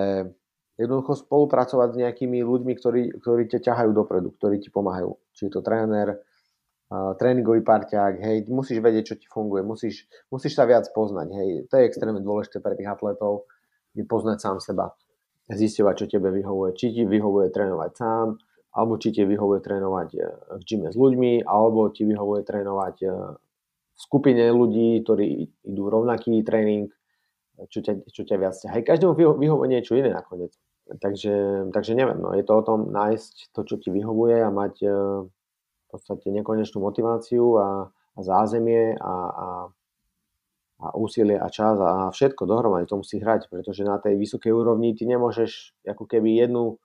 [0.78, 5.18] jednoducho spolupracovať s nejakými ľuďmi, ktorí, ktorí ťa ťahajú dopredu, ktorí ti pomáhajú.
[5.34, 6.22] Či je to tréner,
[7.18, 11.74] tréningový parťák, hej, musíš vedieť, čo ti funguje, musíš, musíš sa viac poznať, hej, to
[11.74, 13.50] je extrémne dôležité pre tých atletov,
[13.98, 14.94] poznať sám seba
[15.50, 16.76] zistovať, čo tebe vyhovuje.
[16.76, 18.36] Či ti vyhovuje trénovať sám,
[18.76, 20.20] alebo či ti vyhovuje trénovať e,
[20.60, 23.08] v gyme s ľuďmi, alebo ti vyhovuje trénovať e,
[23.98, 26.86] v skupine ľudí, ktorí idú rovnaký tréning,
[27.66, 28.78] čo ťa, čo ťa viac ťahá.
[28.86, 30.54] Každému vyhovuje niečo iné nakoniec.
[30.88, 34.74] Takže, takže neviem, no, je to o tom nájsť to, čo ti vyhovuje a mať
[34.80, 34.88] e,
[35.28, 39.46] v podstate nekonečnú motiváciu a, a zázemie a, a
[40.78, 44.94] a úsilie a čas a všetko dohromady to musí hrať, pretože na tej vysokej úrovni
[44.94, 46.78] ty nemôžeš ako keby jednu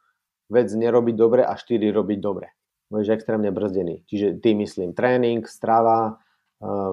[0.49, 2.57] vec nerobiť dobre a štyri robiť dobre.
[2.89, 4.05] Budeš extrémne brzdený.
[4.09, 6.17] Čiže ty myslím tréning, strava,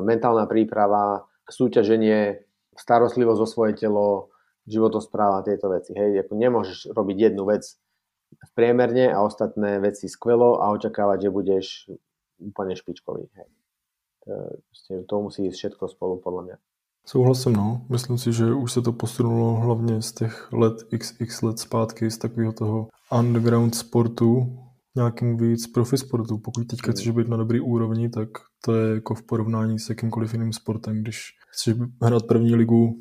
[0.02, 2.42] mentálna príprava, súťaženie,
[2.74, 4.30] starostlivosť o svoje telo,
[4.66, 5.94] životospráva, tieto veci.
[5.94, 7.66] Hej, ako nemôžeš robiť jednu vec
[8.54, 11.66] priemerne a ostatné veci skvelo a očakávať, že budeš
[12.38, 13.26] úplne špičkový.
[13.34, 13.48] Hej.
[14.26, 16.56] To, to musí ísť všetko spolu podľa mňa.
[17.06, 17.80] Souhlasím, no.
[17.88, 22.18] Myslím si, že už se to posunulo hlavně z těch let xx let zpátky, z
[22.18, 24.58] takového toho underground sportu
[24.96, 26.38] nějakým víc profi sportu.
[26.38, 26.92] Pokud teďka hmm.
[26.92, 28.28] chceš být na dobrý úrovni, tak
[28.64, 31.02] to je jako v porovnání s jakýmkoliv jiným sportem.
[31.02, 32.98] Když chceš hrát první ligu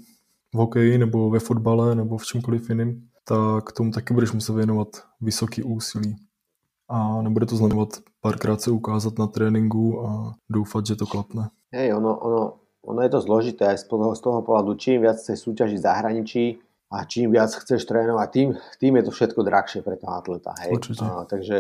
[0.53, 4.87] v hokeji nebo ve fotbale nebo v čemkoliv jiném, tak tomu taky budeš muset věnovat
[5.21, 6.15] vysoký úsilí.
[6.89, 7.89] A nebude to znamenat
[8.21, 11.49] párkrát se ukázat na tréninku a doufat, že to klapne.
[11.71, 15.21] Hej, ono, ono, ono je to zložité aj z toho, z toho pohľadu, čím viac
[15.21, 16.43] chceš súťažiť v zahraničí
[16.89, 18.49] a čím viac chceš trénovať, tým,
[18.81, 20.57] tým je to všetko drahšie pre toho atleta.
[20.65, 20.71] Hej.
[20.73, 21.05] Určite.
[21.05, 21.57] A, takže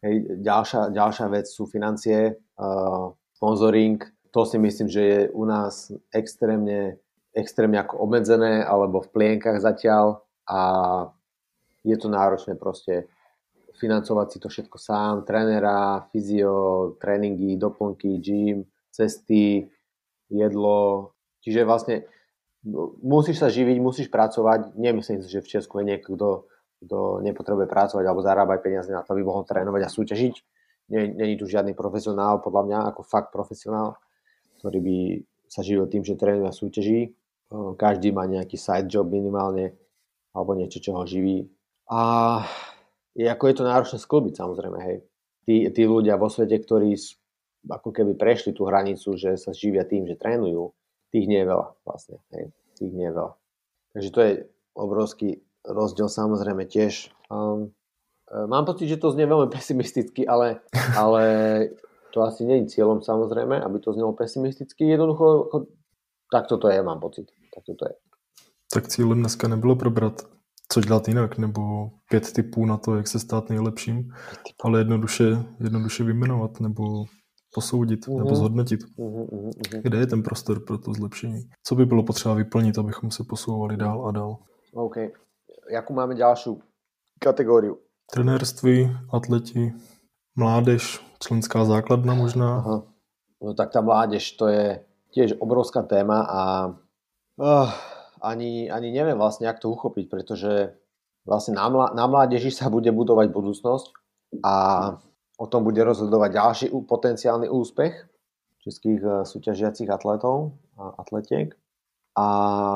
[0.00, 4.00] hej, ďalšia, ďalšia vec sú financie, uh, sponsoring,
[4.32, 6.96] to si myslím, že je u nás extrémne,
[7.36, 10.60] extrémne ako obmedzené alebo v plienkach zatiaľ a
[11.84, 13.10] je to náročné proste
[13.80, 19.72] financovať si to všetko sám, trénera, fyzio, tréningy, doplnky, gym, cesty,
[20.28, 21.16] jedlo.
[21.40, 22.04] Čiže vlastne
[23.00, 24.76] musíš sa živiť, musíš pracovať.
[24.76, 26.16] Nemyslím si, že v Česku je niekto,
[26.80, 30.34] kto, nepotrebuje pracovať alebo zarábať peniaze na to, aby mohol trénovať a súťažiť.
[30.90, 33.94] Není tu žiadny profesionál, podľa mňa, ako fakt profesionál,
[34.58, 34.96] ktorý by
[35.46, 37.14] sa živil tým, že trénuje a súťaží.
[37.78, 39.74] Každý má nejaký side job minimálne,
[40.34, 41.46] alebo niečo, čo ho živí.
[41.90, 42.00] A
[43.14, 44.98] je, ako je to náročné sklbiť samozrejme, hej.
[45.46, 46.94] Tí, tí ľudia vo svete, ktorí
[47.66, 50.70] ako keby prešli tú hranicu, že sa živia tým, že trénujú,
[51.10, 52.50] tých nie je veľa vlastne, hej.
[52.78, 53.32] Tých nie je veľa.
[53.94, 54.32] Takže to je
[54.74, 55.28] obrovský
[55.66, 57.10] rozdiel samozrejme tiež.
[57.28, 57.74] Um,
[58.30, 60.62] mám pocit, že to znie veľmi pesimisticky, ale,
[60.96, 61.22] ale
[62.14, 64.86] to asi nie je cieľom samozrejme, aby to znelo pesimisticky.
[64.86, 65.50] Jednoducho,
[66.30, 67.28] tak toto je, mám pocit.
[67.54, 67.94] Tak toto je.
[68.70, 70.22] Tak cílem dneska nebylo probrat
[70.72, 74.14] co dělat jinak, nebo pět typů na to, jak se stát nejlepším,
[74.64, 75.24] ale jednoduše,
[75.60, 77.04] jednoduše vyjmenovat nebo
[77.54, 78.18] posoudit uh-huh.
[78.18, 79.80] nebo zhodnotit, uh-huh, uh-huh.
[79.82, 81.50] kde je ten prostor pro to zlepšení.
[81.62, 84.36] Co by bylo potřeba vyplnit, abychom se posouvali dál a dál.
[84.74, 84.96] OK.
[85.70, 86.58] Jakú máme ďalšiu
[87.18, 87.78] kategóriu?
[88.10, 89.70] Trenérství, atleti,
[90.34, 92.58] mládež, členská základna možná.
[92.58, 92.82] Aha.
[93.42, 94.82] No tak tá mládež, to je
[95.14, 96.42] tiež obrovská téma a
[97.38, 97.70] uh,
[98.20, 100.76] ani, ani neviem vlastne, jak to uchopiť, pretože
[101.24, 103.86] vlastne na, mla, na mládeži sa bude budovať budúcnosť
[104.44, 104.54] a
[105.40, 107.94] o tom bude rozhodovať ďalší potenciálny úspech
[108.60, 111.56] českých eh, súťažiacich atletov a atletiek.
[112.12, 112.26] A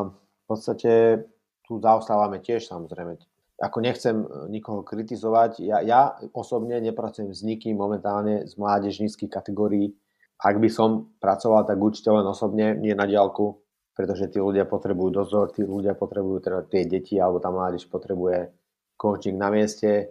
[0.08, 1.24] v podstate
[1.68, 3.20] tu zaostávame tiež samozrejme.
[3.60, 9.92] Ako nechcem eh, nikoho kritizovať, ja, ja osobne nepracujem s nikým momentálne z mládežníckých kategórií.
[10.40, 13.60] Ak by som pracoval, tak určite len osobne, nie na diálku,
[13.94, 18.50] pretože tí ľudia potrebujú dozor, tí ľudia potrebujú, teda tie deti alebo tá mládež potrebuje
[18.98, 20.10] coaching na mieste,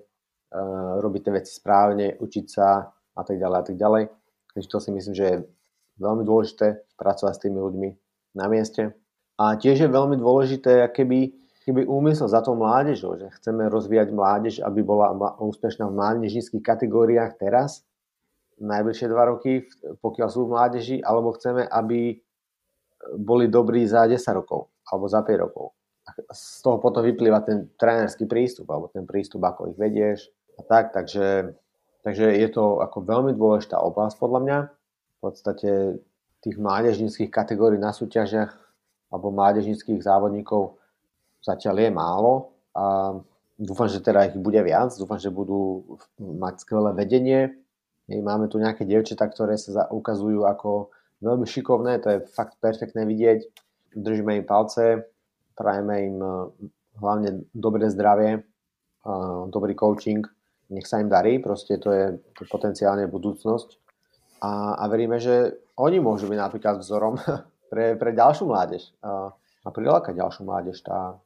[1.01, 4.03] robiť tie veci správne, učiť sa a tak ďalej a tak ďalej.
[4.53, 5.37] Takže to si myslím, že je
[5.97, 7.89] veľmi dôležité pracovať s tými ľuďmi
[8.37, 8.93] na mieste.
[9.41, 11.33] A tiež je veľmi dôležité, keby,
[11.65, 15.09] keby úmysel za tou mládežou, že chceme rozvíjať mládež, aby bola
[15.41, 17.81] úspešná v mládežnických kategóriách teraz,
[18.61, 19.65] najbližšie dva roky,
[20.05, 22.21] pokiaľ sú v mládeži, alebo chceme, aby
[23.17, 25.75] boli dobrí za 10 rokov alebo za 5 rokov.
[26.31, 30.93] Z toho potom vyplýva ten trénerský prístup alebo ten prístup, ako ich vedieš a tak,
[30.93, 31.57] takže,
[32.05, 34.57] takže je to ako veľmi dôležitá oblasť podľa mňa.
[34.69, 35.71] V podstate
[36.43, 38.51] tých mládežnických kategórií na súťažiach
[39.13, 40.75] alebo mládežnických závodníkov
[41.39, 42.33] zatiaľ je málo
[42.75, 43.15] a
[43.59, 45.85] dúfam, že teda ich bude viac, dúfam, že budú
[46.19, 47.41] mať skvelé vedenie.
[48.09, 50.91] Máme tu nejaké dievčatá, ktoré sa ukazujú ako
[51.23, 53.47] veľmi šikovné, to je fakt perfektné vidieť.
[53.95, 55.07] Držíme im palce,
[55.55, 56.33] prajeme im eh,
[56.99, 60.25] hlavne dobré zdravie, eh, dobrý coaching,
[60.69, 62.05] nech sa im darí, proste to je,
[62.47, 63.81] potenciálne budúcnosť.
[64.43, 67.19] A, a veríme, že oni môžu byť napríklad vzorom
[67.71, 70.83] pre, pre ďalšiu mládež a, a prilákať ďalšiu mládež.
[70.83, 71.17] Tá,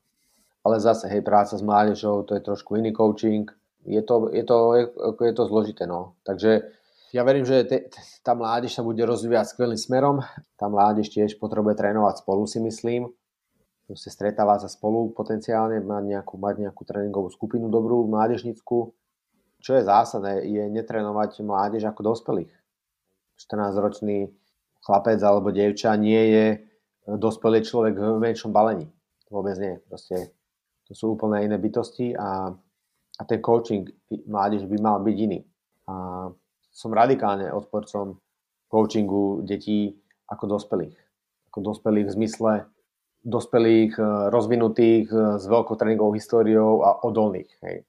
[0.65, 3.49] ale zase, hej, práca s mládežou, to je trošku iný coaching,
[3.87, 4.85] je to, je to, je,
[5.23, 6.19] je to zložité, no.
[6.27, 6.75] Takže
[7.15, 7.87] ja verím, že te,
[8.19, 10.19] tá mládež sa bude rozvíjať skvelým smerom.
[10.59, 13.07] Tá mládež tiež potrebuje trénovať spolu, si myslím.
[13.87, 18.91] Proste stretávať sa spolu potenciálne, mať nejakú, mať nejakú tréningovú skupinu dobrú, mládežnickú.
[19.61, 22.51] Čo je zásadné, je netrénovať mládež ako dospelých.
[23.37, 24.29] 14-ročný
[24.81, 26.45] chlapec alebo dievča nie je
[27.05, 28.89] dospelý človek v menšom balení.
[29.29, 29.77] Vôbec nie.
[29.85, 30.33] Proste
[30.87, 32.49] to sú úplne iné bytosti a,
[33.17, 33.85] a ten coaching
[34.25, 35.43] mládež by mal byť iný.
[35.87, 36.27] A
[36.71, 38.17] som radikálne odporcom
[38.69, 39.97] coachingu detí
[40.29, 40.97] ako dospelých.
[41.51, 42.51] Ako dospelých v zmysle
[43.27, 47.51] dospelých, eh, rozvinutých eh, s veľkou tréningovou históriou a odolných.
[47.67, 47.83] Hej.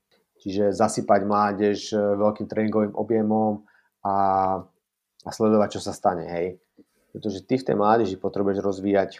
[0.48, 3.68] Čiže zasypať mládež eh, veľkým tréningovým objemom
[4.00, 4.16] a,
[5.22, 6.24] a sledovať, čo sa stane.
[6.24, 6.56] Hej.
[7.12, 9.10] Pretože ty v tej mládeži potrebuješ rozvíjať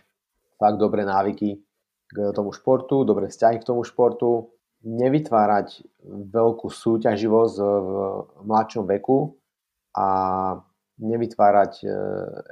[0.57, 1.61] fakt dobré návyky
[2.09, 7.89] k tomu športu, dobré vzťahy k tomu športu, nevytvárať veľkú súťaživosť v
[8.49, 9.39] mladšom veku,
[9.99, 10.07] a
[10.99, 11.87] nevytvárať e,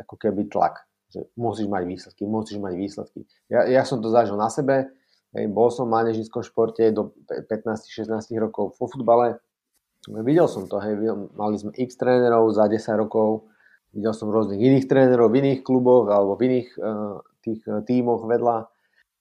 [0.07, 0.87] ako keby tlak.
[1.07, 3.21] že musíš mať výsledky, musíš mať výsledky.
[3.47, 4.91] Ja, ja som to zažil na sebe,
[5.35, 8.07] hej, bol som v mládežníckom športe do 15-16
[8.39, 9.43] rokov vo futbale,
[10.07, 10.95] videl som to, hej,
[11.35, 13.51] mali sme x trénerov za 10 rokov,
[13.91, 18.23] videl som rôznych iných trénerov v iných kluboch alebo v iných uh, tých uh, tímoch
[18.29, 18.71] vedľa.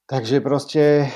[0.06, 1.10] Takže proste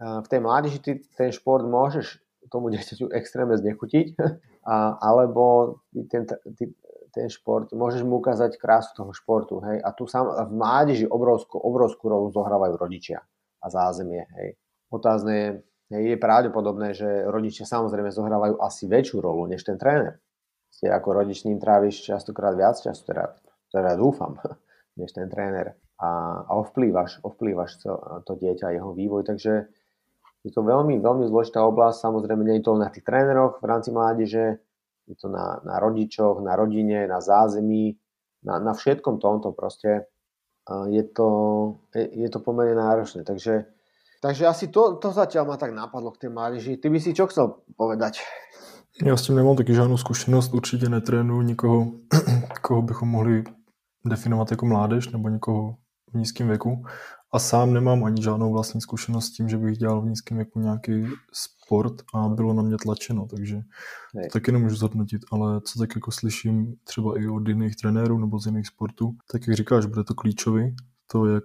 [0.00, 4.16] uh, v tej mládeži ty ten šport môžeš tomu dieťaťu extrémne znechutiť,
[4.72, 5.76] a, alebo
[6.08, 6.24] ten,
[6.56, 6.72] ty,
[7.12, 11.60] ten šport, môžeš mu ukázať krásu toho športu, hej, a tu sam, v mládeži obrovskú,
[11.60, 13.20] obrovskú rolu zohrávajú rodičia
[13.58, 14.58] a zázemie, hej.
[14.88, 15.48] Otázne je,
[15.92, 20.20] hej, je pravdepodobné, že rodičia samozrejme zohrávajú asi väčšiu rolu než ten tréner.
[20.68, 23.36] Ste ako rodič ním tráviš častokrát viac času, teda,
[23.72, 24.38] teda dúfam,
[25.00, 29.66] než ten tréner a, a ovplývaš, ovplývaš to, dieťa jeho vývoj, takže
[30.46, 33.90] je to veľmi, veľmi zložitá oblasť, samozrejme nie je to na tých tréneroch v rámci
[33.90, 34.62] mládeže,
[35.10, 37.98] je to na, na rodičoch, na rodine, na zázemí,
[38.46, 40.06] na, na všetkom tomto proste.
[40.86, 41.28] Je to,
[41.94, 43.64] je, to pomerne náročné, takže,
[44.20, 46.76] takže asi to, to zatiaľ ma tak napadlo k tej mládeži.
[46.76, 48.20] Ty by si čo chcel povedať?
[49.04, 51.86] Já s tím nemám taky žádnou zkušenost, určitě netrénuju nikoho,
[52.62, 53.44] koho bychom mohli
[54.04, 55.76] definovat jako mládež nebo někoho
[56.12, 56.84] v nízkém věku.
[57.32, 60.60] A sám nemám ani žádnou vlastní zkušenost s tím, že bych dělal v nízkém věku
[60.60, 63.60] nějaký sport a bylo na mě tlačeno, takže
[64.12, 68.40] to taky nemůžu zhodnotit, ale co tak jako slyším třeba i od jiných trenérů nebo
[68.40, 71.44] z jiných sportů, tak jak říkáš, bude to klíčový, to, jak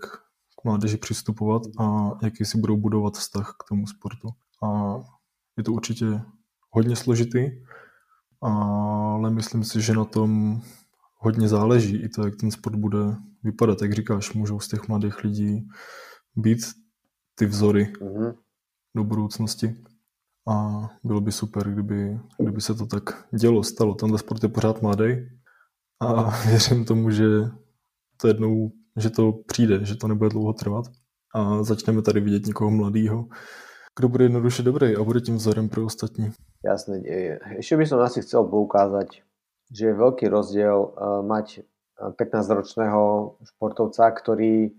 [0.62, 4.30] k mládeži přistupovat a jaký si budou budovat vztah k tomu sportu.
[4.64, 4.96] A
[5.58, 6.22] je to určitě
[6.70, 7.50] hodně složitý,
[8.42, 10.62] ale myslím si, že na tom
[11.24, 13.00] hodně záleží i to, jak ten sport bude
[13.44, 13.82] vypadat.
[13.82, 15.68] Jak říkáš, můžou z těch mladých lidí
[16.36, 16.60] být
[17.36, 18.36] ty vzory mm-hmm.
[18.96, 19.76] do budoucnosti.
[20.48, 23.96] A bylo by super, kdyby, kdyby se to tak dělo, stalo.
[23.96, 25.30] Tenhle sport je pořád mladý
[26.00, 27.26] a věřím tomu, že
[28.22, 30.86] to jednou, že to přijde, že to nebude dlouho trvat
[31.36, 33.28] a začneme tady vidět někoho mladého,
[34.00, 36.32] kdo bude jednoduše dobrý a bude tím vzorem pro ostatní.
[36.66, 37.04] Jasné.
[37.60, 39.20] Ešte by som asi chcel poukázať,
[39.72, 40.92] že je veľký rozdiel eh,
[41.24, 41.48] mať
[42.18, 44.74] 15-ročného eh, športovca, ktorý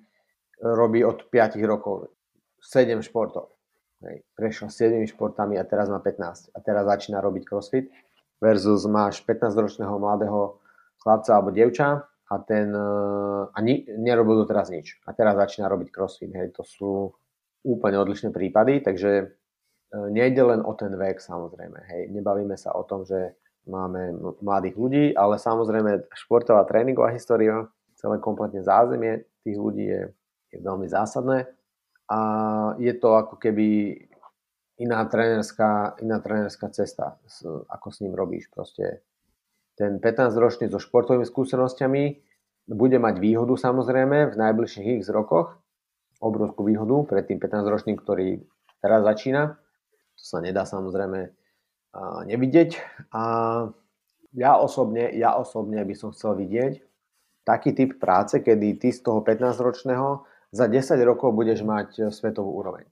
[0.65, 2.15] robí od 5 rokov
[2.63, 3.53] 7 športov.
[4.01, 4.25] Hej.
[4.37, 7.89] Prešiel 7 športami a teraz má 15 a teraz začína robiť crossfit
[8.41, 10.61] versus máš 15-ročného mladého
[11.01, 15.89] chlapca alebo devča a ten eh, a ni, nerobil doteraz nič a teraz začína robiť
[15.93, 16.33] crossfit.
[16.33, 16.57] Hej.
[16.57, 16.93] To sú
[17.65, 19.33] úplne odlišné prípady, takže
[19.95, 21.79] nejde len o ten vek samozrejme.
[21.87, 22.03] Hej.
[22.13, 28.61] Nebavíme sa o tom, že máme mladých ľudí, ale samozrejme športová tréningová história, celé kompletne
[28.61, 30.03] zázemie tých ľudí je,
[30.53, 31.49] je veľmi zásadné.
[32.09, 32.19] A
[32.77, 33.97] je to ako keby
[34.77, 37.17] iná trenerská, iná trenerská cesta,
[37.71, 38.53] ako s ním robíš.
[38.53, 39.05] Proste
[39.79, 42.05] ten 15-ročný so športovými skúsenosťami
[42.69, 45.61] bude mať výhodu samozrejme v najbližších x rokoch,
[46.21, 48.41] obrovskú výhodu pred tým 15-ročným, ktorý
[48.81, 49.57] teraz začína.
[50.17, 51.44] To sa nedá samozrejme
[52.27, 52.71] nevidieť.
[53.15, 53.23] A
[54.35, 56.83] ja osobne, ja osobne by som chcel vidieť
[57.45, 62.89] taký typ práce, kedy ty z toho 15-ročného za 10 rokov budeš mať svetovú úroveň.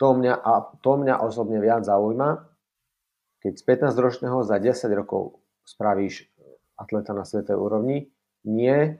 [0.00, 2.48] To mňa, a to mňa osobne viac zaujíma,
[3.44, 6.24] keď z 15-ročného za 10 rokov spravíš
[6.80, 7.98] atleta na svetovej úrovni,
[8.48, 8.96] nie,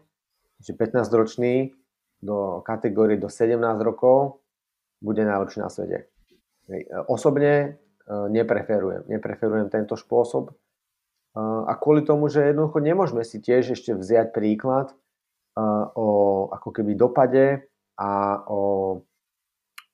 [0.61, 1.73] že 15-ročný
[2.20, 4.44] do kategórie do 17 rokov
[5.01, 6.12] bude najlepší na svete.
[7.09, 9.07] Osobne nepreferujem.
[9.07, 10.51] Nepreferujem tento spôsob.
[10.51, 10.55] E,
[11.40, 14.92] a kvôli tomu, že jednoducho nemôžeme si tiež ešte vziať príklad
[15.99, 17.66] o ako keby dopade
[17.99, 18.62] a o,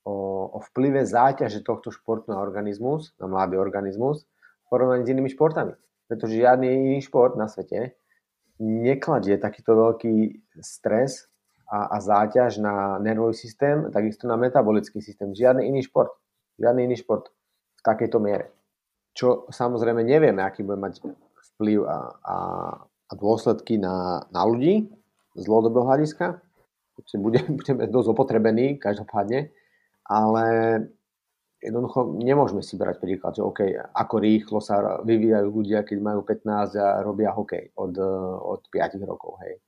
[0.04, 0.14] o,
[0.52, 5.74] o vplyve záťaže tohto športu na organizmus, na mladý organizmus v porovnaní s inými športami.
[6.06, 7.96] Pretože žiadny iný šport na svete
[8.62, 11.26] nekladie takýto veľký stres
[11.66, 15.34] a, a záťaž na nervový systém, takisto na metabolický systém.
[15.34, 16.14] Žiadny iný šport
[16.60, 17.28] žiadny iný šport
[17.86, 18.50] takejto miere.
[19.14, 21.06] Čo samozrejme nevieme, aký bude mať
[21.54, 22.36] vplyv a, a,
[22.82, 24.90] a dôsledky na, na ľudí
[25.38, 26.42] z dlhodobého hľadiska.
[27.22, 29.54] Bude, budeme dosť opotrebení každopádne,
[30.04, 30.44] ale
[31.62, 33.60] jednoducho nemôžeme si brať príklad, že OK,
[33.94, 37.94] ako rýchlo sa vyvíjajú ľudia, keď majú 15 a robia hokej od,
[38.42, 39.60] od 5 rokov, hej.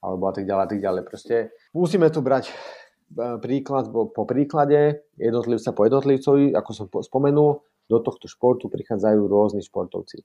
[0.00, 1.02] Alebo a tak ďalej, a tak ďalej.
[1.04, 1.36] Proste
[1.76, 2.48] musíme to brať
[3.16, 10.22] príklad po, príklade, jednotlivca po jednotlivcovi, ako som spomenul, do tohto športu prichádzajú rôzni športovci.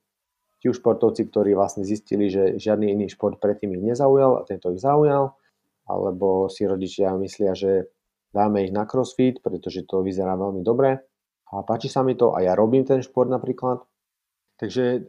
[0.61, 4.81] Ti športovci, ktorí vlastne zistili, že žiadny iný šport predtým ich nezaujal a tento ich
[4.81, 5.33] zaujal,
[5.89, 7.89] alebo si rodičia myslia, že
[8.29, 11.01] dáme ich na crossfit, pretože to vyzerá veľmi dobre
[11.53, 13.85] a páči sa mi to a ja robím ten šport napríklad.
[14.55, 14.99] Takže e,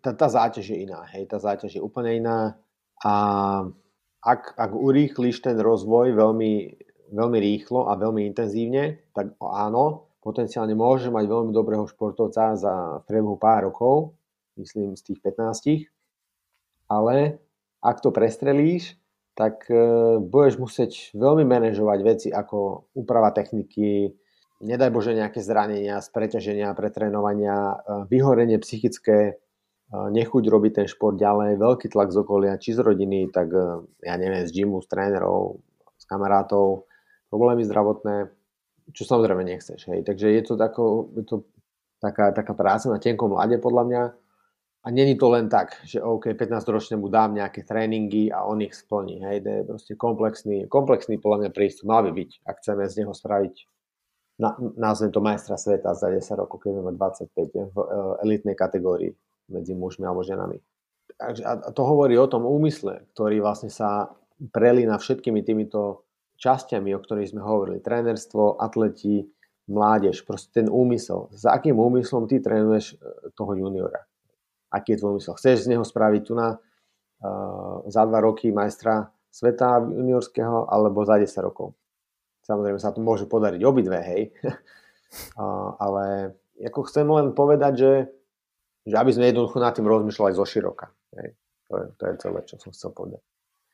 [0.00, 2.56] tá, tá záťaž je iná, hej, tá záťaž je úplne iná
[3.04, 3.14] a
[4.20, 6.52] ak, ak urýchliš ten rozvoj veľmi,
[7.10, 13.36] veľmi rýchlo a veľmi intenzívne, tak áno, potenciálne môže mať veľmi dobrého športovca za priebehu
[13.36, 14.14] pár rokov,
[14.56, 15.90] myslím z tých 15,
[16.90, 17.40] ale
[17.80, 19.00] ak to prestrelíš,
[19.32, 24.12] tak e, budeš musieť veľmi manažovať veci ako úprava techniky,
[24.60, 27.76] nedaj Bože nejaké zranenia, spreťaženia, pretrénovania, e,
[28.12, 29.34] vyhorenie psychické, e,
[29.96, 33.48] nechuť robiť ten šport ďalej, veľký tlak z okolia, či z rodiny, tak
[34.04, 35.64] ja neviem, z gymu, z trénerov,
[35.96, 36.89] z kamarátov,
[37.30, 38.28] problémy zdravotné,
[38.90, 39.86] čo samozrejme nechceš.
[39.86, 40.02] Hej.
[40.04, 41.46] Takže je to, tako, je to
[42.02, 44.02] taká, taká práca na tenkom mlade podľa mňa,
[44.80, 49.20] a není to len tak, že OK, 15-ročnému dám nejaké tréningy a on ich splní.
[49.20, 53.04] Hej, to je proste komplexný, komplexný podľa mňa prístup mal by byť, ak chceme z
[53.04, 53.54] neho spraviť
[54.40, 59.12] na, názvem to majstra sveta za 10 rokov, keď máme 25 v uh, elitnej kategórii
[59.52, 60.56] medzi mužmi alebo ženami.
[61.20, 66.08] A to hovorí o tom úmysle, ktorý vlastne sa prelína všetkými týmito
[66.40, 67.84] časťami, o ktorých sme hovorili.
[67.84, 69.28] Trénerstvo, atleti,
[69.68, 71.28] mládež, proste ten úmysel.
[71.36, 74.10] Za akým úmyslom ty trénuješ e, toho juniora?
[74.70, 75.34] aký je tvoj úmysel.
[75.34, 81.18] Chceš z neho spraviť tu na uh, za dva roky majstra sveta juniorského alebo za
[81.18, 81.74] 10 rokov.
[82.46, 84.22] Samozrejme sa to môže podariť obidve, hej.
[85.38, 87.92] uh, ale ako chcem len povedať, že,
[88.86, 90.94] že aby sme jednoducho nad tým rozmýšľali zo široka.
[91.18, 91.34] Hej.
[91.70, 93.22] To, je, to je celé, čo som chcel povedať.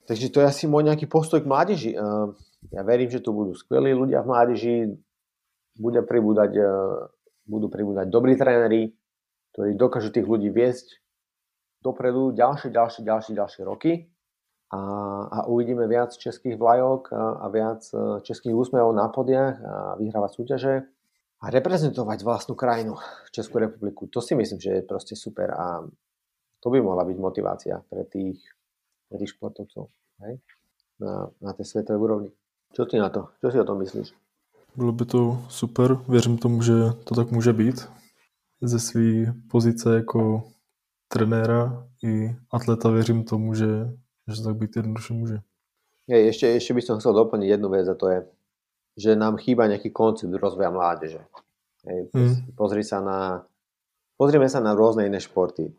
[0.07, 1.93] Takže to je asi môj nejaký postoj k mládeži.
[1.97, 2.33] Uh,
[2.73, 4.77] ja verím, že tu budú skvelí ľudia v mládeži,
[5.77, 7.11] bude pribúdať, uh,
[7.47, 8.97] budú pribúdať dobrí tréneri,
[9.53, 11.01] ktorí dokážu tých ľudí viesť
[11.81, 14.11] dopredu ďalšie, ďalšie, ďalšie, ďalšie roky
[14.75, 14.81] a,
[15.31, 20.31] a uvidíme viac českých vlajok a, a viac e, českých úsmevov na podiach a vyhrávať
[20.35, 20.75] súťaže
[21.39, 22.99] a reprezentovať vlastnú krajinu,
[23.31, 24.11] Českú republiku.
[24.11, 25.87] To si myslím, že je proste super a
[26.59, 28.43] to by mohla byť motivácia pre tých,
[29.07, 29.87] pre tých športovcov
[30.27, 30.43] hej?
[30.99, 32.31] Na, na tej svetovej úrovni.
[32.75, 33.29] Čo ty na to?
[33.41, 34.15] Čo si o tom myslíš?
[34.77, 36.73] Bylo by to super, věřím tomu, že
[37.05, 37.89] to tak může být
[38.63, 40.43] ze své pozice jako
[41.09, 43.67] trenéra i atleta věřím tomu, že,
[44.29, 45.39] že tak být jednoduše může.
[46.07, 48.19] Hej, ešte, ešte by som chcel doplniť jednu vec a to je,
[48.95, 51.19] že nám chýba nejaký koncept rozvoja mládeže.
[51.83, 52.55] Hej, mm.
[52.55, 53.43] pozri sa na,
[54.15, 55.75] pozrieme sa na rôzne iné športy,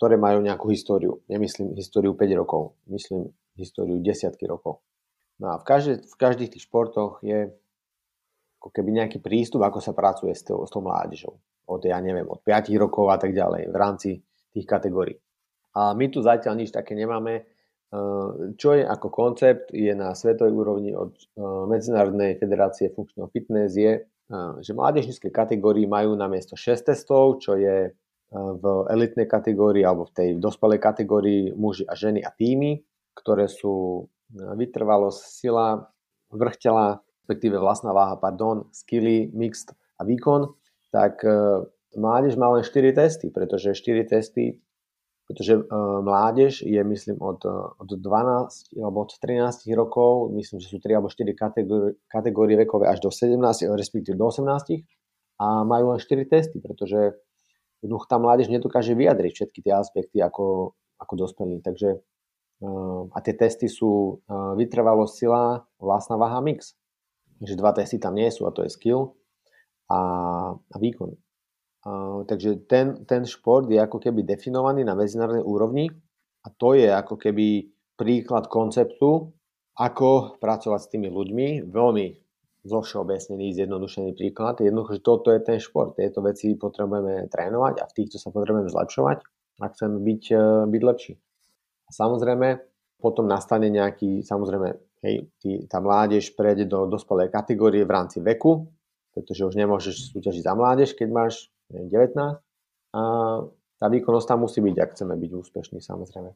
[0.00, 1.20] ktoré majú nejakú históriu.
[1.28, 3.28] Nemyslím históriu 5 rokov, myslím
[3.60, 4.80] históriu desiatky rokov.
[5.42, 7.50] No a v, každej, v každých tých športoch je
[8.62, 11.34] ako keby nejaký prístup, ako sa pracuje s tou, s tou mládežou
[11.66, 14.10] od, ja neviem, od 5 rokov a tak ďalej v rámci
[14.54, 15.18] tých kategórií.
[15.74, 17.42] A my tu zatiaľ nič také nemáme.
[18.54, 21.12] Čo je ako koncept, je na svetovej úrovni od
[21.68, 24.06] Medzinárodnej federácie funkčného fitness, je,
[24.62, 27.92] že mládežnícke kategórii majú na miesto 6 testov, čo je
[28.32, 32.80] v elitnej kategórii alebo v tej dospelej kategórii muži a ženy a týmy,
[33.12, 35.92] ktoré sú vytrvalosť, sila,
[36.32, 40.56] vrch tela, respektíve vlastná váha, pardon, skilly, mixed a výkon
[40.92, 41.64] tak e,
[41.96, 44.60] mládež má len 4 testy, pretože 4 testy,
[45.24, 45.62] pretože e,
[46.04, 51.00] mládež je myslím od, e, od 12 alebo od 13 rokov, myslím, že sú 3
[51.00, 53.40] alebo 4 kategórie, kategórie vekové až do 17,
[53.72, 54.84] respektíve do 18
[55.40, 57.16] a majú len 4 testy, pretože
[57.80, 61.64] jednoducho tá mládež nedokáže vyjadriť všetky tie aspekty ako, ako dospelí.
[61.64, 62.04] Takže
[63.12, 66.78] a tie testy sú vytrvalosť, sila, vlastná váha, mix.
[67.42, 69.18] Takže dva testy tam nie sú a to je skill
[69.90, 70.00] a,
[70.54, 71.10] a výkon.
[71.82, 75.90] A, takže ten, ten šport je ako keby definovaný na medzinárodnej úrovni
[76.46, 77.66] a to je ako keby
[77.98, 79.34] príklad konceptu,
[79.74, 81.66] ako pracovať s tými ľuďmi.
[81.66, 82.06] Veľmi
[82.62, 84.62] všeobecnený, zjednodušený príklad.
[84.62, 85.98] Jednoducho, že toto je ten šport.
[85.98, 89.18] Tieto veci potrebujeme trénovať a v týchto sa potrebujeme zlepšovať
[89.58, 91.12] a chceme byť, e, byť lepší.
[91.92, 92.58] Samozrejme,
[92.96, 94.68] potom nastane nejaký, samozrejme,
[95.04, 98.72] hej, tý, tá mládež prejde do dospelej kategórie v rámci veku,
[99.12, 102.16] pretože už nemôžeš súťažiť za mládež, keď máš 19
[102.92, 103.02] a
[103.76, 106.32] tá výkonnosť tam musí byť, ak chceme byť úspešní samozrejme.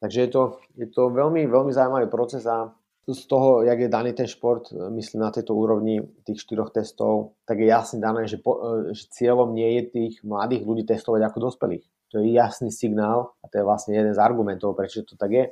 [0.00, 0.42] Takže je to,
[0.80, 2.72] je to veľmi, veľmi zaujímavý proces a
[3.04, 7.58] z toho, jak je daný ten šport, myslím na tejto úrovni tých štyroch testov, tak
[7.58, 8.60] je jasne dané, že, po,
[8.92, 11.84] že cieľom nie je tých mladých ľudí testovať ako dospelých.
[12.10, 15.44] To je jasný signál a to je vlastne jeden z argumentov, prečo to tak je.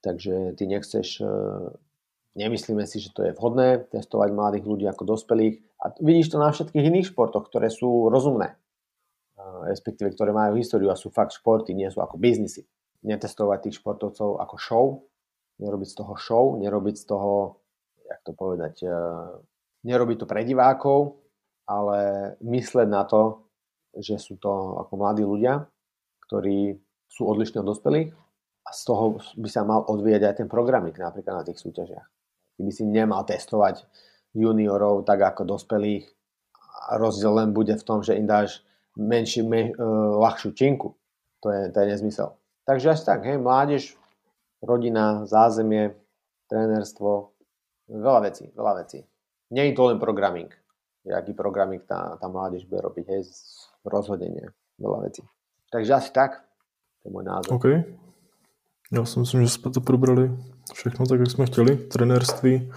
[0.00, 1.20] Takže ty nechceš
[2.36, 5.56] Nemyslíme si, že to je vhodné testovať mladých ľudí ako dospelých.
[5.80, 8.60] A vidíš to na všetkých iných športoch, ktoré sú rozumné,
[9.64, 12.68] respektíve ktoré majú históriu a sú fakt športy, nie sú ako biznisy.
[13.00, 14.84] Netestovať tých športovcov ako show,
[15.64, 17.32] nerobiť z toho show, nerobiť z toho,
[18.04, 19.00] jak to povedať, e,
[19.88, 21.16] nerobiť to pre divákov,
[21.64, 23.48] ale mysleť na to,
[23.96, 25.64] že sú to ako mladí ľudia,
[26.26, 28.10] ktorí sú odlišní od dospelých
[28.66, 32.06] a z toho by sa mal odvíjať aj ten programik napríklad na tých súťažiach.
[32.56, 33.86] Ty by si nemal testovať
[34.36, 36.04] juniorov tak ako dospelých
[36.86, 38.66] a rozdiel len bude v tom, že im dáš
[38.96, 40.96] menší, men, uh, ľahšiu činku.
[41.44, 42.36] To je, to je nezmysel.
[42.66, 43.94] Takže až tak, hej, mládež,
[44.58, 45.94] rodina, zázemie,
[46.50, 47.30] trénerstvo,
[47.86, 49.06] veľa vecí, veľa vecí.
[49.54, 50.50] Nie je to len programming.
[51.06, 53.22] Jaký programming tá, tá mládež bude robiť, hej,
[53.86, 54.46] rozhodne nie.
[54.82, 55.22] Veľa vecí.
[55.72, 56.30] Takže asi tak,
[57.02, 57.54] to je môj názor.
[57.54, 57.64] OK.
[58.92, 60.30] Já si myslím, že jsme to probrali
[60.74, 61.76] všechno tak, jak jsme chtěli.
[61.76, 62.70] Trenérství,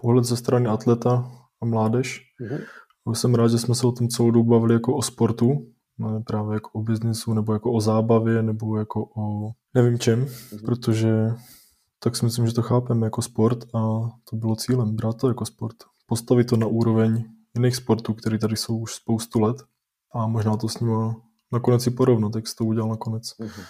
[0.00, 1.30] pohled ze strany atleta
[1.62, 2.20] a mládež.
[2.40, 3.12] Mm-hmm.
[3.12, 5.66] Jsem rád, že jsme se o tom celou dobu bavili jako o sportu,
[5.98, 10.64] ne právě jako o biznisu, nebo jako o zábavě, nebo jako o nevím čem, mm-hmm.
[10.64, 11.30] protože
[11.98, 13.80] tak si myslím, že to chápeme jako sport a
[14.30, 15.76] to bylo cílem, brát to jako sport.
[16.06, 17.24] Postavit to na úroveň
[17.54, 19.56] jiných sportů, které tady jsou už spoustu let
[20.14, 21.12] a možná to s nimi
[21.54, 23.22] nakonec si porovnat, jak jsi to udělal nakonec.
[23.22, 23.64] Mm-hmm.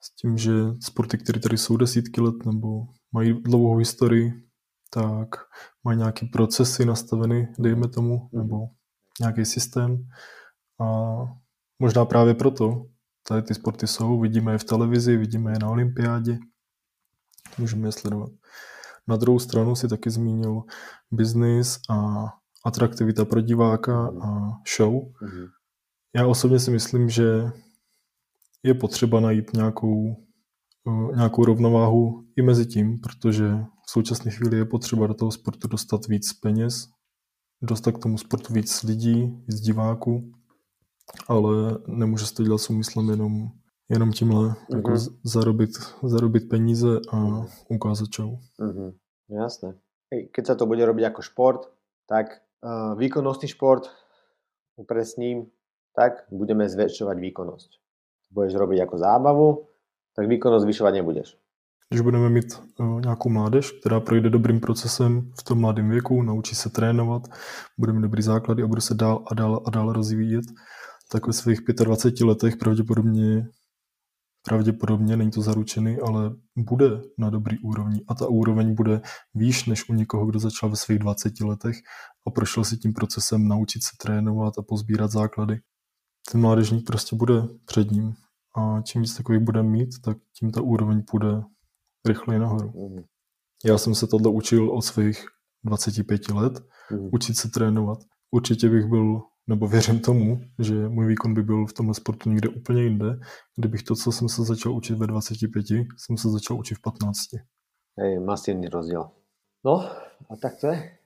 [0.00, 4.32] S tím, že sporty, které tady jsou desítky let nebo mají dlouhou historii,
[4.90, 5.28] tak
[5.84, 8.38] mají nějaké procesy nastaveny, dejme tomu, mm-hmm.
[8.38, 8.56] nebo
[9.20, 10.08] nějaký systém.
[10.80, 11.16] A
[11.78, 12.86] možná právě proto
[13.28, 16.38] tady ty sporty jsou, vidíme je v televizi, vidíme je na olympiádě,
[17.58, 18.30] můžeme je sledovat.
[19.08, 20.62] Na druhou stranu si taky zmínil
[21.10, 22.24] biznis a
[22.64, 24.92] atraktivita pro diváka a show.
[24.92, 25.48] Mm-hmm.
[26.16, 27.50] Já osobně si myslím, že
[28.62, 30.16] je potřeba najít nějakou,
[30.88, 33.50] eh, nějakou rovnováhu i mezi tím, protože
[33.86, 36.88] v současné chvíli je potřeba do toho sportu dostat víc peněz,
[37.62, 40.32] dostat k tomu sportu víc lidí, víc diváků,
[41.28, 43.50] ale nemůže se to dělat s úmyslem jenom,
[43.88, 44.76] jenom tímhle, mm-hmm.
[44.76, 44.92] jako
[45.24, 45.70] zarobit,
[46.02, 48.38] zarobit peníze a ukázat show.
[48.60, 48.92] Mm-hmm.
[49.28, 49.74] Jasné.
[50.14, 51.60] Keď sa to bude robiť ako šport,
[52.06, 53.90] tak uh, výkonnostný šport,
[54.76, 55.50] upresním,
[55.96, 57.70] tak budeme zväčšovať výkonnosť.
[58.34, 59.48] Budeš robiť ako zábavu,
[60.18, 61.28] tak výkonnosť zvyšovať nebudeš.
[61.88, 66.54] Když budeme mít uh, nějakou mládež, která projde dobrým procesem v tom mladém věku, naučí
[66.54, 67.22] se trénovat,
[67.78, 70.44] bude mít dobrý základy a bude se dál a dál a dál rozvíjet,
[71.12, 73.46] tak ve svých 25 letech pravděpodobně
[74.44, 76.86] pravděpodobně, není to zaručený, ale bude
[77.18, 79.00] na dobrý úrovni a ta úroveň bude
[79.34, 81.76] výš než u někoho, kdo začal ve svých 20 letech
[82.26, 85.60] a prošel si tím procesem naučit se trénovat a pozbírat základy.
[86.32, 88.14] Ten mládežník prostě bude před ním
[88.56, 91.42] a čím víc takových bude mít, tak tím ta úroveň půjde
[92.06, 92.72] rychleji nahoru.
[92.74, 93.04] Mm.
[93.64, 95.26] Já jsem se tohle učil od svých
[95.64, 96.60] 25 let,
[96.90, 97.08] mm.
[97.12, 97.98] učit se trénovat.
[98.30, 102.48] Určitě bych byl nebo věřím tomu, že můj výkon by byl v tomhle sportu někde
[102.48, 103.18] úplně jinde,
[103.56, 105.66] kdybych to, co jsem se začal učit ve 25,
[105.96, 107.18] jsem se začal učit v 15.
[107.98, 109.10] Hej, masívny rozdiel.
[109.64, 109.90] No,
[110.30, 110.98] a tak to je.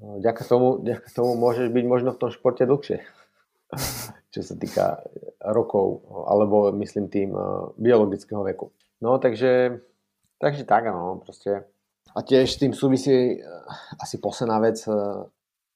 [0.00, 3.00] No, ďaka tomu, ďaka tomu môžeš byť možno v tom športe dlhšie.
[4.36, 5.00] Čo sa týka
[5.40, 8.68] rokov, alebo myslím tým uh, biologického veku.
[9.00, 9.80] No, takže,
[10.36, 11.64] takže tak, no, proste.
[12.12, 13.40] A tiež tým súvisí
[13.96, 14.80] asi posledná vec,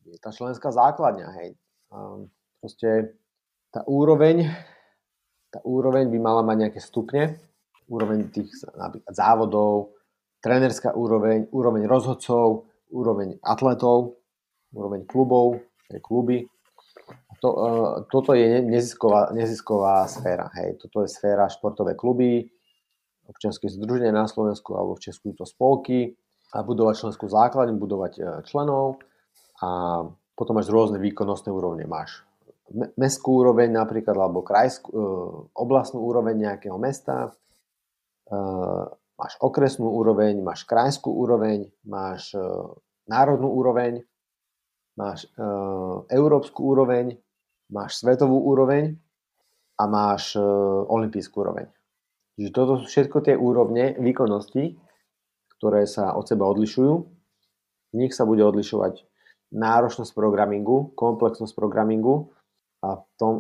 [0.04, 1.56] je tá členská základňa, hej
[2.60, 3.16] proste
[3.72, 4.46] tá úroveň,
[5.50, 7.40] tá úroveň by mala mať nejaké stupne,
[7.90, 9.96] úroveň tých napríklad závodov,
[10.44, 14.20] trénerská úroveň, úroveň rozhodcov, úroveň atletov,
[14.70, 15.58] úroveň klubov,
[16.04, 16.46] kluby.
[17.40, 20.52] To, uh, toto je nezisková, nezisková sféra.
[20.60, 20.76] Hej.
[20.76, 22.52] Toto je sféra športové kluby,
[23.30, 26.18] občianske združenie na Slovensku alebo v Česku to spolky
[26.50, 28.98] a budovať členskú základňu, budovať e, členov
[29.62, 30.02] a
[30.34, 31.86] potom máš rôzne výkonnostné úrovne.
[31.86, 32.26] Máš
[32.98, 34.98] mestskú úroveň napríklad, alebo krajskú, e,
[35.54, 37.30] oblastnú úroveň nejakého mesta,
[39.18, 42.30] máš okresnú úroveň, máš krajskú úroveň, máš
[43.10, 44.06] národnú úroveň,
[44.94, 45.26] máš
[46.06, 47.18] európsku úroveň,
[47.70, 48.98] máš svetovú úroveň
[49.80, 50.36] a máš
[50.90, 51.70] olimpijskú úroveň.
[52.36, 54.76] Čiže toto sú všetko tie úrovne výkonnosti,
[55.56, 56.94] ktoré sa od seba odlišujú.
[57.90, 59.04] V nich sa bude odlišovať
[59.50, 62.30] náročnosť programingu, komplexnosť programingu
[62.86, 63.34] a v tom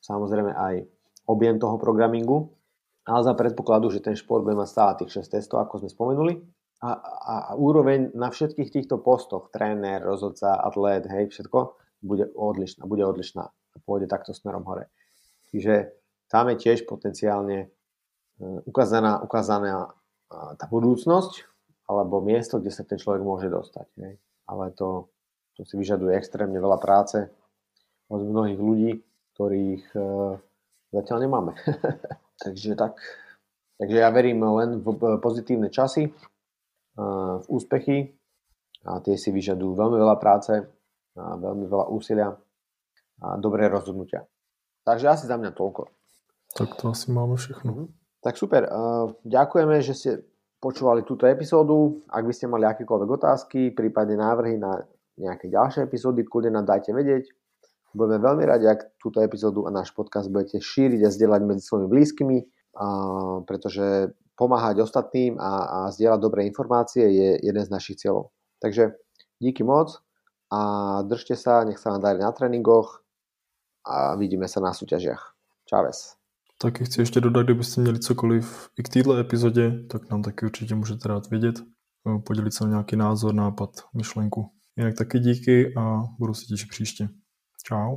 [0.00, 0.86] samozrejme aj
[1.26, 2.54] objem toho programingu,
[3.04, 6.34] ale za predpokladu, že ten šport bude mať stále tých 6 testov, ako sme spomenuli.
[6.78, 11.74] A, a, a úroveň na všetkých týchto postoch, tréner, rozhodca, atlét, hej, všetko,
[12.06, 13.50] bude odlišná, bude odlišná
[13.82, 14.90] pôjde takto smerom hore.
[15.50, 15.94] Čiže
[16.28, 17.68] tam je tiež potenciálne e,
[18.68, 19.94] ukázaná, ukázaná
[20.28, 21.48] tá budúcnosť
[21.88, 23.86] alebo miesto, kde sa ten človek môže dostať.
[23.96, 24.20] Hej.
[24.44, 25.08] Ale to
[25.58, 27.26] to si vyžaduje extrémne veľa práce
[28.06, 28.92] od mnohých ľudí,
[29.34, 30.00] ktorých e,
[30.94, 31.52] zatiaľ nemáme.
[32.42, 32.94] takže tak.
[33.82, 36.12] Takže ja verím len v pozitívne časy, e,
[37.42, 38.14] v úspechy
[38.86, 40.62] a tie si vyžadujú veľmi veľa práce,
[41.18, 42.30] a veľmi veľa úsilia
[43.38, 44.26] dobré rozhodnutia.
[44.86, 45.90] Takže asi za mňa toľko.
[46.56, 47.70] Tak to asi máme všechno.
[47.70, 47.88] Mm-hmm.
[48.24, 48.66] Tak super.
[49.22, 50.10] Ďakujeme, že ste
[50.58, 52.02] počúvali túto epizódu.
[52.10, 54.82] Ak by ste mali akékoľvek otázky, prípadne návrhy na
[55.18, 57.30] nejaké ďalšie epizódy, kľudne nám dajte vedieť.
[57.94, 61.88] Budeme veľmi radi, ak túto epizódu a náš podcast budete šíriť a zdieľať medzi svojimi
[61.88, 62.38] blízkymi,
[63.48, 68.30] pretože pomáhať ostatným a, a zdieľať dobré informácie je jeden z našich cieľov.
[68.62, 68.94] Takže
[69.42, 69.98] díky moc
[70.50, 70.60] a
[71.02, 73.02] držte sa, nech sa vám darí na tréningoch
[73.88, 75.32] a vidíme sa na súťažiach.
[75.64, 76.14] Čaves.
[76.60, 80.74] Taky chci ještě dodat, kdybyste měli cokoliv i k této epizodě, tak nám taky určitě
[80.74, 81.54] můžete dát vědět,
[82.26, 84.50] podělit se o nějaký názor, nápad, myšlenku.
[84.76, 87.08] Jinak taky díky a budu se těšit příště.
[87.64, 87.96] Čau.